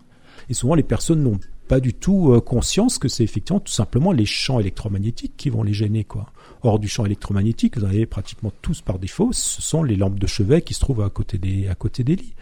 Et 0.48 0.54
souvent, 0.54 0.74
les 0.74 0.82
personnes 0.82 1.22
n'ont 1.22 1.40
pas 1.68 1.80
du 1.80 1.94
tout 1.94 2.32
euh, 2.32 2.40
conscience 2.40 2.98
que 2.98 3.08
c'est 3.08 3.24
effectivement 3.24 3.60
tout 3.60 3.72
simplement 3.72 4.12
les 4.12 4.26
champs 4.26 4.60
électromagnétiques 4.60 5.36
qui 5.36 5.50
vont 5.50 5.62
les 5.62 5.72
gêner. 5.72 6.04
Quoi. 6.04 6.26
Hors 6.62 6.78
du 6.78 6.88
champ 6.88 7.04
électromagnétique, 7.04 7.76
vous 7.76 7.84
en 7.84 7.88
avez 7.88 8.06
pratiquement 8.06 8.52
tous 8.62 8.80
par 8.80 8.98
défaut, 8.98 9.32
ce 9.32 9.62
sont 9.62 9.82
les 9.82 9.96
lampes 9.96 10.18
de 10.18 10.26
chevet 10.26 10.62
qui 10.62 10.74
se 10.74 10.80
trouvent 10.80 11.02
à 11.02 11.10
côté 11.10 11.38
des, 11.38 11.68
à 11.68 11.74
côté 11.74 12.04
des 12.04 12.16
lits. 12.16 12.34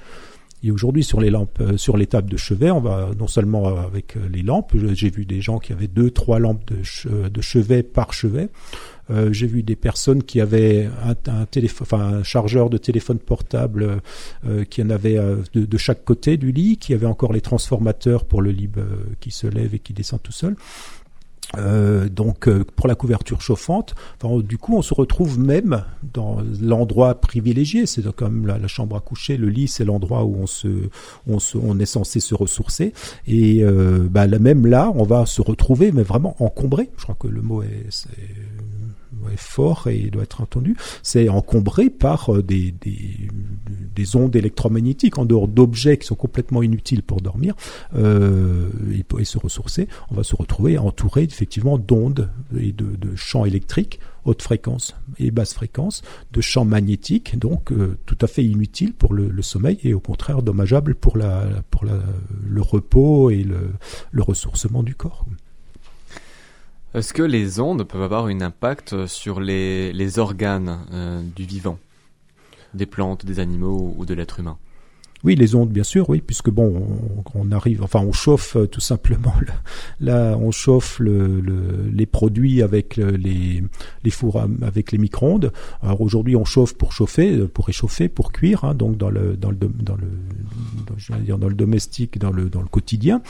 Et 0.65 0.71
aujourd'hui, 0.71 1.05
sur 1.05 1.21
les 1.21 1.29
lampes, 1.29 1.61
euh, 1.61 1.77
sur 1.77 1.99
les 1.99 2.07
tables 2.07 2.31
de 2.31 2.39
chevet, 2.39 2.71
on 2.71 2.81
va 2.81 3.11
non 3.19 3.27
seulement 3.27 3.67
avec 3.77 4.17
euh, 4.17 4.21
les 4.33 4.43
lampes, 4.43 4.73
j'ai 4.95 5.11
vu 5.11 5.27
des 5.27 5.43
gens 5.43 5.59
qui 5.59 5.75
avaient 5.75 5.89
deux, 5.89 6.11
trois 6.11 6.39
lampes 6.39 6.65
de, 6.67 7.29
de 7.29 7.41
chevet 7.43 7.83
par 7.83 8.15
chevet. 8.15 8.49
Euh, 9.11 9.31
j'ai 9.31 9.47
vu 9.47 9.63
des 9.63 9.77
personnes 9.77 10.23
qui 10.23 10.41
avaient 10.41 10.89
un, 11.27 11.45
téléphone, 11.45 12.01
un 12.01 12.23
chargeur 12.23 12.71
de 12.71 12.79
téléphone 12.79 13.19
portable 13.19 14.01
euh, 14.47 14.65
qui 14.65 14.83
en 14.83 14.89
avait 14.89 15.17
de, 15.53 15.67
de, 15.67 15.77
chaque 15.77 16.03
côté 16.03 16.39
du 16.39 16.51
lit, 16.51 16.79
qui 16.79 16.95
avait 16.95 17.05
encore 17.05 17.35
les 17.35 17.43
transformateurs 17.43 18.25
pour 18.25 18.41
le 18.41 18.51
lit 18.51 18.71
qui 19.21 19.31
se 19.31 19.47
lève 19.47 19.75
et 19.75 19.79
qui 19.79 19.93
descend 19.93 20.23
tout 20.23 20.33
seul. 20.33 20.57
Euh, 21.59 22.09
donc 22.09 22.49
euh, 22.49 22.65
pour 22.77 22.89
la 22.89 22.95
couverture 22.95 23.41
chauffante, 23.41 23.95
enfin, 24.23 24.41
du 24.41 24.59
coup 24.59 24.77
on 24.77 24.83
se 24.83 24.95
retrouve 24.95 25.39
même 25.39 25.85
dans 26.13 26.39
l'endroit 26.61 27.15
privilégié, 27.15 27.87
c'est 27.87 28.05
comme 28.15 28.47
la, 28.47 28.59
la, 28.59 28.69
chambre 28.69 28.97
à 28.97 29.01
coucher, 29.01 29.37
le 29.37 29.49
lit 29.49 29.69
c'est 29.69 29.85
l'endroit 29.85 30.25
où 30.25 30.37
on 30.37 30.47
se, 30.47 30.69
on 31.27 31.39
se, 31.39 31.59
on 31.59 31.79
est 31.79 31.87
censé 31.87 32.21
se 32.21 32.35
ressourcer. 32.35 32.93
Et 33.27 33.63
euh, 33.63 34.07
bah, 34.11 34.27
même 34.27 34.67
là 34.67 34.93
on 34.95 35.05
va 35.05 35.27
se 35.27 35.43
retrouver 35.43 35.93
mais 35.93 36.03
vraiment 36.03 36.37
encombré. 36.41 36.91
Je 36.97 37.03
crois 37.05 37.17
que 37.19 37.29
le 37.29 37.43
mot 37.43 37.63
est, 37.63 37.89
est 39.33 39.37
fort 39.37 39.89
et 39.89 40.11
doit 40.11 40.23
être 40.23 40.41
entendu, 40.41 40.77
c'est 41.03 41.29
encombré 41.29 41.91
par 41.91 42.35
euh, 42.35 42.43
des, 42.43 42.73
des, 42.73 43.29
des, 43.95 44.17
ondes 44.17 44.35
électromagnétiques 44.37 45.19
en 45.19 45.25
dehors 45.25 45.49
d'objets 45.49 45.97
qui 45.99 46.07
sont 46.07 46.15
complètement 46.15 46.63
inutiles 46.63 47.03
pour 47.03 47.21
dormir 47.21 47.55
euh, 47.97 48.69
et, 49.19 49.25
se 49.25 49.39
ressourcer. 49.39 49.89
On 50.11 50.15
va 50.15 50.23
se 50.23 50.37
retrouver 50.37 50.77
entouré 50.79 51.23
effectivement 51.23 51.79
d'ondes 51.79 52.31
et 52.59 52.73
de, 52.73 53.15
champs 53.17 53.45
électriques 53.45 54.01
haute 54.25 54.41
fréquence 54.41 54.97
et 55.19 55.31
basse 55.31 55.53
fréquence, 55.53 56.03
de 56.33 56.41
champs 56.41 56.65
magnétiques, 56.65 57.39
donc 57.39 57.73
euh, 57.73 57.99
tout 58.07 58.17
à 58.23 58.27
fait 58.27 58.43
inutiles 58.43 58.95
pour 58.95 59.13
le, 59.13 59.31
sommeil 59.43 59.79
et 59.85 59.93
au 59.93 60.01
contraire 60.01 60.43
dommageables 60.43 60.95
pour, 60.95 61.19
la, 61.19 61.45
pour 61.71 61.85
le 61.85 62.61
repos 62.63 63.31
et 63.31 63.45
le, 63.45 64.23
ressourcement 64.23 64.83
du 64.83 64.95
corps. 64.95 65.27
Est-ce 66.95 67.13
que 67.13 67.23
les 67.23 67.59
ondes 67.59 67.83
peuvent 67.83 68.03
avoir 68.03 68.27
un 68.27 68.41
impact 68.41 69.07
sur 69.07 69.41
les, 69.41 69.93
les 69.93 70.19
organes 70.21 70.79
euh, 70.93 71.23
du 71.35 71.45
vivant, 71.45 71.77
des 72.75 72.87
plantes, 72.87 73.25
des 73.25 73.41
animaux 73.41 73.95
ou 73.97 74.05
de 74.05 74.15
l'être 74.15 74.41
humain 74.41 74.59
oui, 75.25 75.37
les 75.37 75.55
ondes, 75.55 75.71
bien 75.71 75.85
sûr, 75.85 76.11
oui, 76.11 76.21
puisque 76.21 76.51
bon, 76.51 76.87
on, 77.35 77.51
arrive, 77.51 77.83
enfin, 77.83 78.01
on 78.01 78.13
chauffe 78.13 78.57
euh, 78.57 78.67
tout 78.67 78.83
simplement. 78.83 79.33
Là, 80.01 80.37
on 80.39 80.51
chauffe 80.51 80.99
le, 80.99 81.41
le, 81.41 81.89
les 81.91 82.05
produits 82.05 82.61
avec 82.63 82.97
les, 82.97 83.65
les 84.05 84.11
fours 84.11 84.43
avec 84.63 84.93
les 84.93 84.99
micro-ondes. 84.99 85.51
Alors 85.83 86.03
aujourd'hui, 86.03 86.37
on 86.37 86.45
chauffe 86.45 86.75
pour 86.75 86.93
chauffer, 86.93 87.39
euh, 87.39 87.49
pour 87.49 87.67
réchauffer, 87.67 88.11
pour 88.11 88.33
cuire, 88.33 88.65
hein, 88.65 88.75
donc 88.75 88.99
dans 88.99 89.09
le 89.09 89.35
dans 89.39 89.51
le 89.51 89.57
dans 89.57 89.97
le 89.97 91.39
dans 91.39 91.49
le 91.49 91.55
domestique, 91.55 92.19
dans 92.19 92.31
le 92.31 92.51
dans 92.51 92.61
le 92.61 92.69
quotidien. 92.69 93.23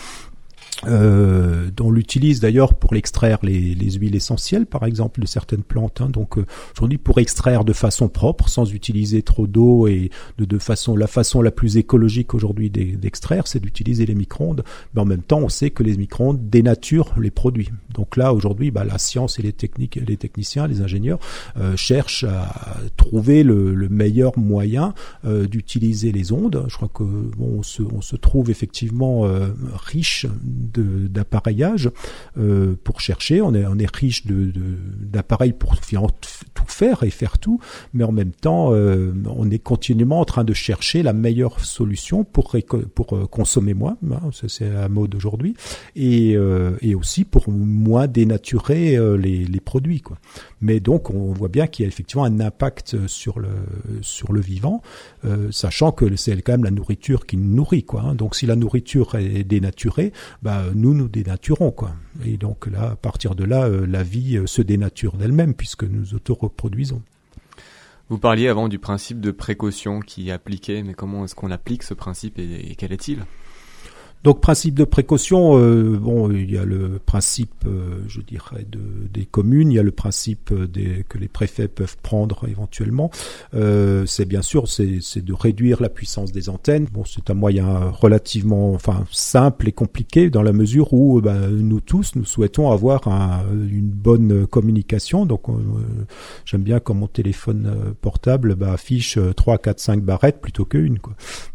Euh, 0.87 1.71
on 1.81 1.91
l'utilise 1.91 2.41
d'ailleurs 2.41 2.75
pour 2.75 2.95
l'extraire 2.95 3.39
les, 3.43 3.75
les, 3.75 3.91
huiles 3.93 4.15
essentielles, 4.15 4.67
par 4.67 4.85
exemple, 4.85 5.21
de 5.21 5.27
certaines 5.27 5.63
plantes. 5.63 6.01
Hein. 6.01 6.09
Donc 6.09 6.39
euh, 6.39 6.47
aujourd'hui, 6.75 6.99
pour 6.99 7.19
extraire 7.19 7.65
de 7.65 7.73
façon 7.73 8.09
propre, 8.09 8.49
sans 8.49 8.73
utiliser 8.73 9.23
trop 9.23 9.47
d'eau 9.47 9.87
et 9.87 10.11
de, 10.39 10.45
de, 10.45 10.59
façon 10.59 10.97
la 10.97 11.07
façon 11.07 11.43
la 11.43 11.51
plus 11.51 11.77
écologique 11.77 12.35
aujourd'hui 12.35 12.71
d'extraire, 12.71 13.47
c'est 13.47 13.61
d'utiliser 13.61 14.07
les 14.07 14.15
micro-ondes. 14.15 14.65
Mais 14.95 15.01
en 15.01 15.05
même 15.05 15.23
temps, 15.23 15.41
on 15.41 15.49
sait 15.49 15.71
que 15.71 15.83
les 15.83 15.97
micro-ondes 15.97 16.49
dénaturent 16.49 17.15
les 17.21 17.31
produits. 17.31 17.71
Donc 17.93 18.17
là, 18.17 18.33
aujourd'hui, 18.33 18.71
bah, 18.71 18.85
la 18.85 18.99
science 18.99 19.39
et 19.39 19.43
les 19.43 19.53
techniques, 19.53 19.97
les 19.97 20.17
techniciens, 20.17 20.67
les 20.67 20.81
ingénieurs 20.81 21.19
euh, 21.59 21.77
cherchent 21.77 22.25
à 22.25 22.79
trouver 22.97 23.43
le, 23.43 23.75
le 23.75 23.89
meilleur 23.89 24.39
moyen 24.39 24.95
euh, 25.25 25.47
d'utiliser 25.47 26.13
les 26.13 26.33
ondes. 26.33 26.65
Je 26.69 26.77
crois 26.77 26.91
que 26.93 27.05
se, 27.63 27.83
on 27.83 28.01
se 28.01 28.17
trouve 28.17 28.51
effectivement 28.51 29.25
riche 29.75 30.27
d'appareillage 30.79 31.91
euh, 32.39 32.75
pour 32.83 33.01
chercher. 33.01 33.41
On 33.41 33.55
est, 33.55 33.67
on 33.67 33.79
est 33.79 33.95
riche 33.95 34.25
d'appareils 34.27 35.53
de, 35.53 35.57
pour 35.57 35.77
tout 35.81 36.65
faire 36.67 37.03
et 37.03 37.11
faire 37.11 37.39
tout, 37.39 37.61
mais 37.93 38.05
en 38.05 38.13
même 38.13 38.33
temps, 38.33 38.73
euh, 38.73 39.13
on 39.27 39.51
est 39.51 39.59
continuellement 39.59 40.21
en 40.21 40.25
train 40.25 40.45
de 40.45 40.55
chercher 40.55 41.03
la 41.03 41.13
meilleure 41.13 41.61
solution 41.65 42.25
pour, 42.25 42.57
pour 42.95 43.17
euh, 43.17 43.27
consommer 43.27 43.75
moins, 43.75 43.97
hein, 44.11 44.31
c'est 44.49 44.71
la 44.71 44.89
mode 44.89 45.15
aujourd'hui, 45.15 45.55
et, 45.97 46.37
et 46.81 46.95
aussi 46.95 47.25
pour 47.25 47.49
moins 47.49 48.07
dénaturer 48.07 48.99
les, 49.19 49.45
les 49.45 49.61
produits. 49.61 50.01
Quoi. 50.01 50.19
Mais 50.61 50.81
donc, 50.81 51.11
on 51.11 51.33
voit 51.33 51.49
bien 51.49 51.67
qu'il 51.67 51.85
y 51.85 51.87
a 51.87 51.89
effectivement 51.89 52.25
un 52.25 52.41
impact 52.41 53.07
sur 53.07 53.39
le, 53.39 53.49
sur 54.01 54.33
le 54.33 54.41
vivant, 54.41 54.83
sachant 55.51 55.93
que 55.93 56.17
c'est 56.17 56.41
quand 56.43 56.53
même 56.53 56.65
la 56.65 56.71
nourriture 56.71 57.27
qui 57.27 57.37
nous 57.37 57.55
nourrit. 57.55 57.85
Quoi, 57.85 58.03
hein. 58.03 58.15
Donc, 58.15 58.35
si 58.35 58.47
la 58.47 58.57
nourriture 58.57 59.15
est 59.15 59.45
dénaturée, 59.45 60.13
bah, 60.43 60.64
nous 60.75 60.95
nous 60.95 61.09
dénaturons. 61.09 61.71
Quoi. 61.71 61.95
Et 62.25 62.37
donc 62.37 62.67
là, 62.67 62.93
à 62.93 62.97
partir 62.97 63.35
de 63.35 63.45
là, 63.45 63.65
euh, 63.65 63.87
la 63.87 64.03
vie 64.03 64.37
euh, 64.37 64.47
se 64.47 64.63
dénature 64.63 65.17
d'elle-même 65.17 65.55
puisque 65.55 65.85
nous 65.85 66.15
auto-reproduisons. 66.15 67.03
Vous 68.09 68.19
parliez 68.19 68.49
avant 68.49 68.69
du 68.69 68.79
principe 68.79 69.21
de 69.21 69.31
précaution 69.31 70.01
qui 70.01 70.29
est 70.29 70.33
appliqué, 70.33 70.83
mais 70.83 70.95
comment 70.95 71.25
est-ce 71.25 71.35
qu'on 71.35 71.51
applique 71.51 71.83
ce 71.83 71.95
principe 71.95 72.39
et 72.39 72.75
quel 72.77 72.93
est-il? 72.93 73.25
Donc 74.25 74.41
principe 74.41 74.75
de 74.75 74.85
précaution, 74.85 75.59
euh, 75.59 75.99
bon, 75.99 76.31
il 76.31 76.51
y 76.51 76.57
a 76.57 76.65
le 76.65 76.99
principe, 76.99 77.53
euh, 77.67 77.99
je 78.09 78.23
dirais, 78.23 78.67
de, 78.67 78.81
des 79.13 79.27
communes, 79.27 79.71
il 79.71 79.75
y 79.75 79.79
a 79.79 79.83
le 79.83 79.93
principe 79.93 80.53
des, 80.55 81.05
que 81.07 81.19
les 81.19 81.29
préfets 81.29 81.69
peuvent 81.69 81.99
prendre 82.03 82.49
éventuellement. 82.49 83.11
Euh, 83.53 84.07
c'est 84.07 84.25
bien 84.25 84.41
sûr, 84.41 84.67
c'est 84.67 85.25
de 85.25 85.33
réduire 85.35 85.83
la 85.83 85.91
puissance 85.91 86.33
des 86.33 86.49
antennes. 86.49 86.87
Bon, 86.91 87.05
c'est 87.05 87.29
un 87.29 87.35
moyen 87.35 87.91
relativement, 87.91 88.73
enfin, 88.73 89.05
simple 89.11 89.69
et 89.69 89.73
compliqué 89.73 90.31
dans 90.31 90.43
la 90.43 90.55
mesure 90.55 90.95
où 90.95 91.21
ben, 91.21 91.51
nous 91.51 91.81
tous, 91.81 92.17
nous 92.17 92.25
souhaitons 92.25 92.71
avoir 92.71 93.07
un, 93.09 93.43
une 93.53 93.91
bonne 93.91 94.47
communication. 94.47 95.27
Donc, 95.27 95.51
euh, 95.51 95.53
j'aime 96.47 96.63
bien 96.63 96.81
quand 96.81 96.95
mon 96.95 97.09
téléphone 97.09 97.67
euh, 97.67 97.93
portable 98.01 98.55
bah, 98.55 98.73
affiche 98.73 99.19
3, 99.37 99.59
4, 99.59 99.81
5 99.81 100.03
barrettes 100.03 100.41
plutôt 100.41 100.65
qu'une. 100.65 100.99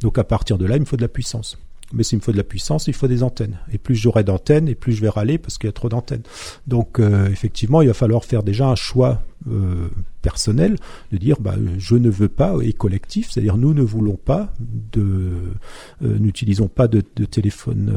Donc, 0.01 0.19
à 0.19 0.23
partir 0.23 0.59
de 0.59 0.67
là, 0.67 0.75
il 0.75 0.81
me 0.81 0.85
faut 0.85 0.97
de 0.97 1.01
la 1.01 1.07
puissance. 1.07 1.57
Mais 1.93 2.03
s'il 2.03 2.19
me 2.19 2.23
faut 2.23 2.31
de 2.31 2.37
la 2.37 2.43
puissance, 2.43 2.87
il 2.87 2.93
faut 2.93 3.07
des 3.07 3.23
antennes. 3.23 3.57
Et 3.71 3.77
plus 3.77 3.95
j'aurai 3.95 4.23
d'antennes, 4.23 4.67
et 4.67 4.75
plus 4.75 4.93
je 4.93 5.01
vais 5.01 5.09
râler 5.09 5.37
parce 5.37 5.57
qu'il 5.57 5.67
y 5.67 5.69
a 5.69 5.73
trop 5.73 5.89
d'antennes. 5.89 6.23
Donc 6.67 6.99
euh, 6.99 7.27
effectivement, 7.29 7.81
il 7.81 7.87
va 7.87 7.93
falloir 7.93 8.23
faire 8.25 8.43
déjà 8.43 8.67
un 8.67 8.75
choix 8.75 9.21
euh, 9.49 9.87
personnel, 10.21 10.75
de 11.11 11.17
dire 11.17 11.37
bah, 11.39 11.55
je 11.77 11.95
ne 11.95 12.09
veux 12.09 12.29
pas, 12.29 12.55
et 12.61 12.73
collectif, 12.73 13.31
c'est-à-dire 13.31 13.57
nous 13.57 13.73
ne 13.73 13.81
voulons 13.81 14.17
pas 14.17 14.53
de, 14.93 15.53
n'utilisons 16.01 16.67
pas 16.67 16.87
de, 16.87 17.01
téléphone 17.01 17.93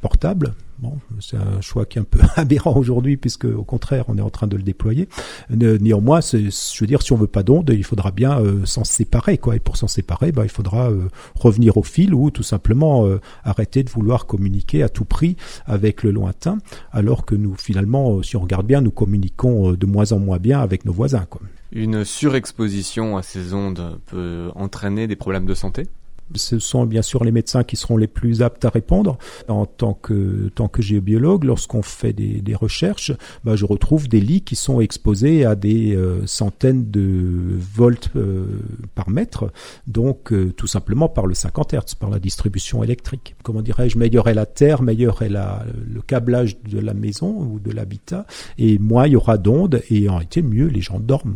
portable. 0.00 0.54
Bon, 0.80 0.98
c'est 1.20 1.36
un 1.36 1.60
choix 1.60 1.86
qui 1.86 1.98
est 1.98 2.00
un 2.02 2.04
peu 2.04 2.18
aberrant 2.36 2.76
aujourd'hui, 2.76 3.16
puisque 3.16 3.44
au 3.44 3.62
contraire, 3.62 4.04
on 4.08 4.18
est 4.18 4.22
en 4.22 4.30
train 4.30 4.46
de 4.46 4.56
le 4.56 4.62
déployer. 4.62 5.08
Néanmoins, 5.50 6.20
je 6.20 6.80
veux 6.80 6.86
dire, 6.86 7.02
si 7.02 7.12
on 7.12 7.16
veut 7.16 7.26
pas 7.26 7.42
d'onde, 7.42 7.70
il 7.72 7.84
faudra 7.84 8.10
bien 8.10 8.40
euh, 8.40 8.66
s'en 8.66 8.84
séparer, 8.84 9.38
quoi. 9.38 9.56
Et 9.56 9.60
pour 9.60 9.76
s'en 9.76 9.88
séparer, 9.88 10.32
bah, 10.32 10.42
il 10.44 10.50
faudra 10.50 10.90
euh, 10.90 11.08
revenir 11.34 11.76
au 11.76 11.82
fil 11.82 12.12
ou 12.12 12.30
tout 12.30 12.42
simplement 12.42 13.06
euh, 13.06 13.20
arrêter 13.44 13.82
de 13.82 13.90
vouloir 13.90 14.26
communiquer 14.26 14.82
à 14.82 14.88
tout 14.88 15.04
prix 15.04 15.36
avec 15.66 16.02
le 16.02 16.10
lointain, 16.10 16.58
alors 16.92 17.24
que 17.24 17.34
nous, 17.34 17.54
finalement, 17.54 18.22
si 18.22 18.36
on 18.36 18.40
regarde 18.40 18.66
bien, 18.66 18.80
nous 18.80 18.90
communiquons 18.90 19.72
de 19.72 19.86
moins 19.86 20.12
en 20.12 20.18
moins 20.18 20.38
bien 20.38 20.60
avec 20.60 20.84
nos 20.84 20.92
voisins, 20.92 21.26
quoi. 21.28 21.40
Une 21.72 22.04
surexposition 22.04 23.16
à 23.16 23.22
ces 23.22 23.52
ondes 23.52 23.98
peut 24.06 24.50
entraîner 24.54 25.08
des 25.08 25.16
problèmes 25.16 25.46
de 25.46 25.54
santé? 25.54 25.88
Ce 26.34 26.58
sont 26.58 26.86
bien 26.86 27.02
sûr 27.02 27.24
les 27.24 27.32
médecins 27.32 27.64
qui 27.64 27.76
seront 27.76 27.96
les 27.96 28.06
plus 28.06 28.42
aptes 28.42 28.64
à 28.64 28.70
répondre. 28.70 29.18
En 29.48 29.66
tant 29.66 29.94
que, 29.94 30.50
géobiologue, 30.78 31.44
lorsqu'on 31.44 31.82
fait 31.82 32.12
des, 32.12 32.54
recherches, 32.54 33.12
bah, 33.44 33.56
je 33.56 33.64
retrouve 33.64 34.08
des 34.08 34.20
lits 34.20 34.42
qui 34.42 34.56
sont 34.56 34.80
exposés 34.80 35.44
à 35.44 35.54
des 35.54 35.94
euh, 35.94 36.26
centaines 36.26 36.90
de 36.90 37.58
volts 37.74 38.10
euh, 38.16 38.46
par 38.94 39.10
mètre, 39.10 39.52
donc 39.86 40.32
euh, 40.32 40.52
tout 40.56 40.66
simplement 40.66 41.08
par 41.08 41.26
le 41.26 41.34
50 41.34 41.74
Hz, 41.74 41.94
par 41.98 42.10
la 42.10 42.18
distribution 42.18 42.82
électrique. 42.82 43.34
Comment 43.42 43.62
dirais-je, 43.62 43.98
meilleure 43.98 44.28
est 44.28 44.34
la 44.34 44.46
terre, 44.46 44.82
meilleur 44.82 45.22
est 45.22 45.28
le 45.28 46.00
câblage 46.06 46.60
de 46.62 46.78
la 46.78 46.94
maison 46.94 47.36
ou 47.40 47.58
de 47.58 47.70
l'habitat, 47.70 48.26
et 48.58 48.78
moins 48.78 49.06
il 49.06 49.12
y 49.12 49.16
aura 49.16 49.38
d'ondes, 49.38 49.82
et 49.90 50.08
en 50.08 50.14
réalité 50.14 50.42
mieux 50.42 50.66
les 50.66 50.80
gens 50.80 51.00
dorment. 51.00 51.34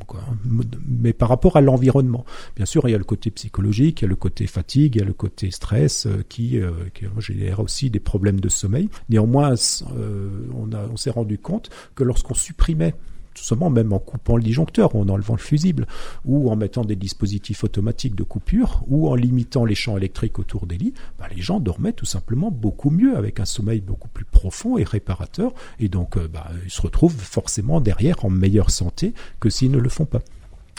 Mais 0.87 1.13
par 1.13 1.29
rapport 1.29 1.57
à 1.57 1.61
l'environnement, 1.61 2.25
bien 2.57 2.67
sûr 2.67 2.89
il 2.89 2.93
y 2.93 2.95
a 2.95 2.99
le 2.99 3.05
côté 3.05 3.31
psychologique, 3.31 4.01
il 4.01 4.05
y 4.05 4.07
a 4.07 4.09
le 4.09 4.17
côté 4.17 4.47
fatigue, 4.47 4.78
il 4.87 4.97
y 4.97 5.01
a 5.01 5.05
le 5.05 5.13
côté 5.13 5.51
stress 5.51 6.07
euh, 6.07 6.25
qui, 6.29 6.59
euh, 6.59 6.71
qui 6.95 7.07
génère 7.19 7.61
aussi 7.61 7.91
des 7.91 8.01
problèmes 8.01 8.41
de 8.41 8.49
sommeil. 8.49 8.89
Néanmoins, 9.09 9.55
euh, 9.97 10.29
on, 10.55 10.97
s'est 10.97 11.11
rendu 11.11 11.39
compte 11.39 11.71
que 11.95 12.05
lorsqu'on 12.05 12.35
supprimait 12.35 12.95
tout 13.35 13.45
simplement 13.45 13.71
même 13.71 13.93
en 13.93 14.01
coupant 14.01 14.37
le 14.37 14.43
disjoncteur, 14.43 14.97
ou 14.97 15.01
en 15.01 15.09
enlevant 15.09 15.35
le 15.35 15.41
fusible, 15.41 15.87
ou 16.25 16.51
en 16.51 16.57
mettant 16.57 16.85
des 16.85 16.97
dispositifs 16.97 17.63
automatiques 17.63 18.17
de 18.17 18.25
coupure, 18.25 18.83
ou 18.89 19.09
en 19.09 19.15
limitant 19.15 19.65
les 19.65 19.77
champs 19.77 19.97
électriques 19.97 20.41
autour 20.41 20.67
des 20.67 20.77
lits, 20.77 20.93
bah, 21.21 21.27
les 21.33 21.41
gens 21.41 21.61
dormaient 21.61 21.93
tout 21.93 22.05
simplement 22.05 22.51
beaucoup 22.51 22.91
mieux, 22.91 23.17
avec 23.17 23.39
un 23.39 23.45
sommeil 23.45 23.81
beaucoup 23.81 24.09
plus 24.09 24.25
profond 24.25 24.77
et 24.77 24.83
réparateur, 24.83 25.53
et 25.79 25.89
donc 25.89 26.19
bah, 26.19 26.51
ils 26.65 26.71
se 26.71 26.83
retrouvent 26.83 27.17
forcément 27.17 27.81
derrière 27.81 28.25
en 28.25 28.31
meilleure 28.31 28.71
santé 28.71 29.15
que 29.39 29.51
s'ils 29.51 29.71
ne 29.71 29.79
le 29.79 29.89
font 29.89 30.07
pas. 30.07 30.21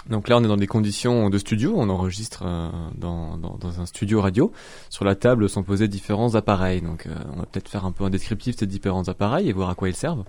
Donc 0.09 0.27
là, 0.27 0.37
on 0.37 0.43
est 0.43 0.47
dans 0.47 0.57
des 0.57 0.67
conditions 0.67 1.29
de 1.29 1.37
studio, 1.37 1.73
on 1.75 1.87
enregistre 1.89 2.43
euh, 2.45 2.69
dans, 2.97 3.37
dans, 3.37 3.79
un 3.79 3.85
studio 3.85 4.21
radio. 4.21 4.51
Sur 4.89 5.05
la 5.05 5.15
table 5.15 5.47
sont 5.47 5.61
posés 5.61 5.87
différents 5.87 6.33
appareils. 6.33 6.81
Donc 6.81 7.05
euh, 7.05 7.13
on 7.33 7.39
va 7.39 7.45
peut-être 7.45 7.69
faire 7.69 7.85
un 7.85 7.91
peu 7.91 8.03
un 8.03 8.09
descriptif 8.09 8.55
de 8.55 8.59
ces 8.61 8.65
différents 8.65 9.07
appareils 9.07 9.49
et 9.49 9.53
voir 9.53 9.69
à 9.69 9.75
quoi 9.75 9.87
ils 9.87 9.95
servent. 9.95 10.23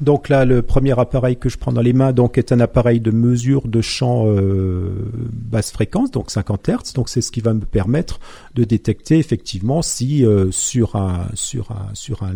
Donc 0.00 0.28
là, 0.28 0.44
le 0.44 0.62
premier 0.62 0.98
appareil 0.98 1.36
que 1.36 1.48
je 1.48 1.58
prends 1.58 1.72
dans 1.72 1.80
les 1.80 1.92
mains 1.92 2.12
donc 2.12 2.38
est 2.38 2.52
un 2.52 2.60
appareil 2.60 3.00
de 3.00 3.10
mesure 3.10 3.66
de 3.66 3.80
champ 3.80 4.24
euh, 4.26 5.10
basse 5.32 5.72
fréquence, 5.72 6.12
donc 6.12 6.30
50 6.30 6.68
Hz. 6.68 6.92
Donc 6.94 7.08
c'est 7.08 7.20
ce 7.20 7.32
qui 7.32 7.40
va 7.40 7.54
me 7.54 7.64
permettre 7.64 8.20
de 8.54 8.62
détecter 8.62 9.18
effectivement 9.18 9.82
si 9.82 10.24
sur 10.50 10.94
un 10.94 11.26
sur 11.34 11.72
un 11.72 11.92
sur 11.94 12.22
un, 12.22 12.34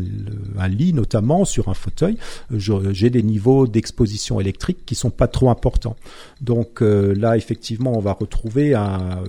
un, 0.59 0.69
lit 0.69 0.93
notamment 0.93 1.45
sur 1.45 1.69
un 1.69 1.75
fauteuil, 1.75 2.19
j'ai 2.51 3.11
des 3.11 3.23
niveaux 3.23 3.67
d'exposition 3.67 4.41
électrique 4.41 4.85
qui 4.85 4.97
sont 4.97 5.11
pas 5.11 5.29
trop 5.29 5.51
importants. 5.51 5.97
Donc 6.41 6.83
là, 7.17 7.37
effectivement, 7.37 7.93
on 7.97 8.01
va 8.01 8.13
retrouver 8.13 8.75
un. 8.75 9.23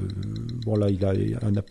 Bon, 0.66 0.76
là, 0.76 0.90
il 0.90 1.06
a 1.06 1.14
une 1.14 1.62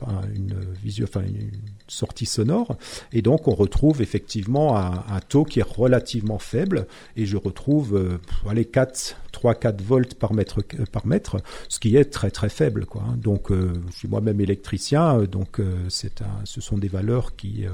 enfin, 1.02 1.22
une 1.22 1.50
sortie 1.88 2.26
sonore, 2.26 2.76
et 3.12 3.22
donc 3.22 3.48
on 3.48 3.54
retrouve 3.54 4.02
effectivement 4.02 4.76
un, 4.76 5.20
taux 5.28 5.44
qui 5.44 5.60
est 5.60 5.66
relativement 5.68 6.38
faible, 6.38 6.86
et 7.16 7.26
je 7.26 7.36
retrouve 7.36 7.96
euh, 7.96 8.18
les 8.54 8.64
4 8.64 9.16
3-4 9.38 9.82
volts 9.82 10.14
par 10.14 10.32
mètre, 10.32 10.62
par 10.90 11.06
mètre, 11.06 11.36
ce 11.68 11.78
qui 11.78 11.96
est 11.96 12.06
très 12.06 12.30
très 12.30 12.48
faible. 12.48 12.86
Quoi. 12.86 13.02
Hein. 13.06 13.16
Donc, 13.16 13.50
euh, 13.50 13.72
je 13.90 13.96
suis 13.98 14.08
moi-même 14.08 14.40
électricien, 14.40 15.20
euh, 15.20 15.26
donc 15.26 15.60
euh, 15.60 15.88
un, 16.20 16.44
ce 16.44 16.60
sont 16.60 16.78
des 16.78 16.88
valeurs 16.88 17.36
qui, 17.36 17.64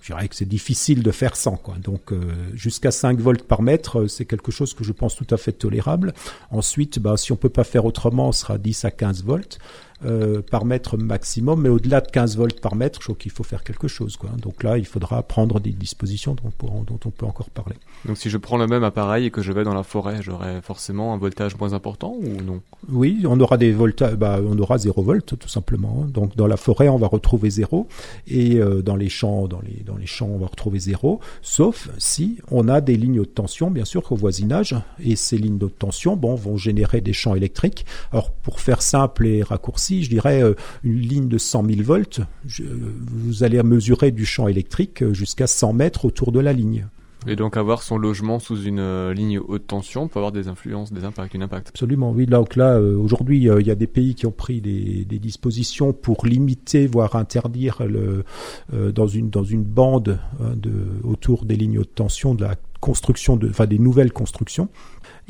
je 0.00 0.06
dirais 0.12 0.28
que 0.28 0.34
c'est 0.34 0.48
difficile 0.48 1.02
de 1.02 1.10
faire 1.10 1.36
sans. 1.36 1.56
Quoi. 1.56 1.76
Donc, 1.76 2.12
jusqu'à 2.54 2.90
5 2.90 3.18
volts 3.18 3.42
par 3.42 3.62
mètre, 3.62 4.06
c'est 4.06 4.24
quelque 4.24 4.50
chose 4.50 4.74
que 4.74 4.84
je 4.84 4.92
pense 4.92 5.14
tout 5.14 5.26
à 5.30 5.36
fait 5.36 5.52
tolérable. 5.52 6.12
Ensuite, 6.50 6.98
bah, 6.98 7.16
si 7.16 7.32
on 7.32 7.36
peut 7.36 7.48
pas 7.48 7.64
faire 7.64 7.84
autrement, 7.84 8.28
on 8.28 8.32
sera 8.32 8.58
10 8.58 8.84
à 8.84 8.90
15 8.90 9.24
volts. 9.24 9.58
Euh, 10.06 10.40
par 10.40 10.64
mètre 10.64 10.96
maximum, 10.96 11.60
mais 11.60 11.68
au-delà 11.68 12.00
de 12.00 12.10
15 12.10 12.38
volts 12.38 12.58
par 12.58 12.74
mètre, 12.74 13.00
je 13.00 13.04
trouve 13.04 13.18
qu'il 13.18 13.30
faut 13.30 13.42
faire 13.42 13.62
quelque 13.62 13.86
chose. 13.86 14.16
Quoi. 14.16 14.30
Donc 14.40 14.62
là, 14.62 14.78
il 14.78 14.86
faudra 14.86 15.22
prendre 15.22 15.60
des 15.60 15.72
dispositions 15.72 16.34
dont, 16.34 16.84
dont, 16.84 16.98
on 17.04 17.10
peut 17.10 17.26
encore 17.26 17.50
parler. 17.50 17.76
Donc 18.06 18.16
si 18.16 18.30
je 18.30 18.38
prends 18.38 18.56
le 18.56 18.66
même 18.66 18.82
appareil 18.82 19.26
et 19.26 19.30
que 19.30 19.42
je 19.42 19.52
vais 19.52 19.62
dans 19.62 19.74
la 19.74 19.82
forêt, 19.82 20.22
j'aurai 20.22 20.62
forcément 20.62 21.12
un 21.12 21.18
voltage 21.18 21.54
moins 21.58 21.74
important 21.74 22.16
ou 22.18 22.42
non? 22.42 22.62
Oui, 22.88 23.24
on 23.26 23.38
aura 23.40 23.58
des 23.58 23.72
voltages, 23.72 24.14
bah, 24.14 24.40
on 24.42 24.58
aura 24.58 24.78
0 24.78 25.02
volts 25.02 25.38
tout 25.38 25.48
simplement. 25.48 26.06
Donc 26.08 26.34
dans 26.34 26.46
la 26.46 26.56
forêt, 26.56 26.88
on 26.88 26.96
va 26.96 27.06
retrouver 27.06 27.50
0 27.50 27.86
et 28.26 28.56
euh, 28.56 28.80
dans 28.80 28.96
les 28.96 29.10
champs, 29.10 29.48
dans 29.48 29.60
les, 29.60 29.82
dans 29.84 29.98
les 29.98 30.06
champs, 30.06 30.30
on 30.32 30.38
va 30.38 30.46
retrouver 30.46 30.78
0, 30.78 31.20
sauf 31.42 31.90
si 31.98 32.38
on 32.50 32.68
a 32.68 32.80
des 32.80 32.96
lignes 32.96 33.20
de 33.20 33.24
tension, 33.24 33.70
bien 33.70 33.84
sûr, 33.84 34.10
au 34.10 34.16
voisinage, 34.16 34.74
et 34.98 35.14
ces 35.14 35.36
lignes 35.36 35.58
de 35.58 35.68
tension, 35.68 36.16
bon, 36.16 36.36
vont 36.36 36.56
générer 36.56 37.02
des 37.02 37.12
champs 37.12 37.34
électriques. 37.34 37.84
Alors 38.12 38.30
pour 38.30 38.60
faire 38.60 38.80
simple 38.80 39.26
et 39.26 39.42
raccourci, 39.42 39.89
je 39.90 40.10
dirais, 40.10 40.42
euh, 40.42 40.54
une 40.82 41.00
ligne 41.00 41.28
de 41.28 41.38
100 41.38 41.66
000 41.66 41.82
volts, 41.82 42.20
vous 42.44 43.44
allez 43.44 43.62
mesurer 43.62 44.10
du 44.10 44.24
champ 44.24 44.48
électrique 44.48 45.02
euh, 45.02 45.12
jusqu'à 45.12 45.46
100 45.46 45.72
mètres 45.72 46.04
autour 46.04 46.32
de 46.32 46.40
la 46.40 46.52
ligne. 46.52 46.86
Et 47.26 47.36
donc 47.36 47.58
avoir 47.58 47.82
son 47.82 47.98
logement 47.98 48.38
sous 48.38 48.62
une 48.62 48.78
euh, 48.78 49.12
ligne 49.12 49.38
haute 49.38 49.66
tension 49.66 50.08
peut 50.08 50.18
avoir 50.18 50.32
des 50.32 50.48
influences, 50.48 50.90
des 50.90 51.04
impacts, 51.04 51.34
une 51.34 51.42
impact. 51.42 51.68
Absolument, 51.68 52.12
oui. 52.12 52.24
Donc 52.24 52.56
là, 52.56 52.80
aujourd'hui, 52.80 53.38
il 53.38 53.66
y 53.66 53.70
a 53.70 53.74
des 53.74 53.86
pays 53.86 54.14
qui 54.14 54.24
ont 54.24 54.32
pris 54.32 54.62
des, 54.62 55.04
dispositions 55.04 55.92
pour 55.92 56.24
limiter, 56.24 56.86
voire 56.86 57.16
interdire 57.16 57.82
le, 57.86 58.24
dans 58.72 59.06
une 59.06 59.28
dans 59.28 59.44
une 59.44 59.64
bande 59.64 60.18
hein, 60.40 60.54
de, 60.56 60.72
autour 61.04 61.44
des 61.44 61.56
lignes 61.56 61.78
haute 61.78 61.94
tension 61.94 62.34
de 62.34 62.44
la 62.44 62.54
construction 62.80 63.36
de, 63.36 63.50
enfin 63.50 63.66
des 63.66 63.78
nouvelles 63.78 64.12
constructions. 64.12 64.68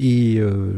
Et 0.03 0.39
euh, 0.39 0.73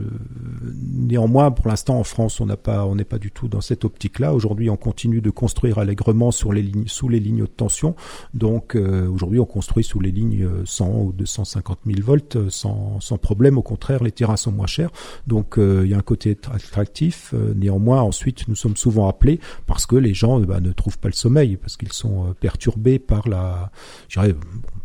néanmoins, 0.74 1.52
pour 1.52 1.68
l'instant, 1.68 1.96
en 2.00 2.02
France, 2.02 2.40
on 2.40 2.48
pas, 2.48 2.84
on 2.86 2.96
n'est 2.96 3.04
pas 3.04 3.20
du 3.20 3.30
tout 3.30 3.46
dans 3.46 3.60
cette 3.60 3.84
optique-là. 3.84 4.34
Aujourd'hui, 4.34 4.68
on 4.68 4.76
continue 4.76 5.20
de 5.20 5.30
construire 5.30 5.78
allègrement 5.78 6.32
sur 6.32 6.52
les 6.52 6.60
lignes, 6.60 6.88
sous 6.88 7.08
les 7.08 7.20
lignes 7.20 7.42
haute 7.42 7.56
tension. 7.56 7.94
Donc, 8.34 8.74
euh, 8.74 9.08
aujourd'hui, 9.08 9.38
on 9.38 9.44
construit 9.44 9.84
sous 9.84 10.00
les 10.00 10.10
lignes 10.10 10.48
100 10.64 11.02
ou 11.02 11.12
250 11.12 11.78
000 11.86 12.00
volts 12.04 12.34
euh, 12.34 12.50
sans, 12.50 12.98
problème. 13.22 13.58
Au 13.58 13.62
contraire, 13.62 14.02
les 14.02 14.10
terrains 14.10 14.36
sont 14.36 14.50
moins 14.50 14.66
chers. 14.66 14.90
Donc, 15.28 15.54
il 15.56 15.86
y 15.86 15.94
a 15.94 15.98
un 15.98 16.02
côté 16.02 16.36
attractif. 16.52 17.32
néanmoins, 17.54 18.02
ensuite, 18.02 18.48
nous 18.48 18.56
sommes 18.56 18.76
souvent 18.76 19.08
appelés 19.08 19.38
parce 19.66 19.86
que 19.86 19.94
les 19.94 20.14
gens 20.14 20.40
bah, 20.40 20.58
ne 20.58 20.72
trouvent 20.72 20.98
pas 20.98 21.08
le 21.08 21.14
sommeil, 21.14 21.56
parce 21.56 21.76
qu'ils 21.76 21.92
sont 21.92 22.34
perturbés 22.40 22.98
par 22.98 23.28
la, 23.28 23.70
je 24.08 24.18
dirais, 24.18 24.34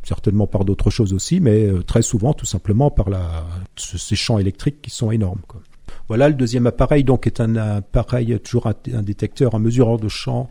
certainement 0.04 0.46
par 0.46 0.64
d'autres 0.64 0.92
choses 0.92 1.14
aussi, 1.14 1.40
mais 1.40 1.68
très 1.88 2.04
souvent, 2.04 2.34
tout 2.34 2.46
simplement 2.46 2.92
par 2.92 3.10
la, 3.10 3.48
ces 3.76 4.27
champs 4.28 4.40
électriques 4.40 4.82
qui 4.82 4.92
sont 4.92 5.12
énormes. 5.12 5.42
Quoi. 5.48 5.62
Voilà, 6.08 6.30
le 6.30 6.36
deuxième 6.36 6.68
appareil 6.68 7.04
donc 7.04 7.28
est 7.28 7.42
un 7.42 7.56
appareil 7.58 8.40
toujours 8.40 8.68
un, 8.68 9.02
détecteur, 9.02 9.56
un 9.56 9.60
mesureur 9.60 10.00
de 10.00 10.08
champ 10.08 10.50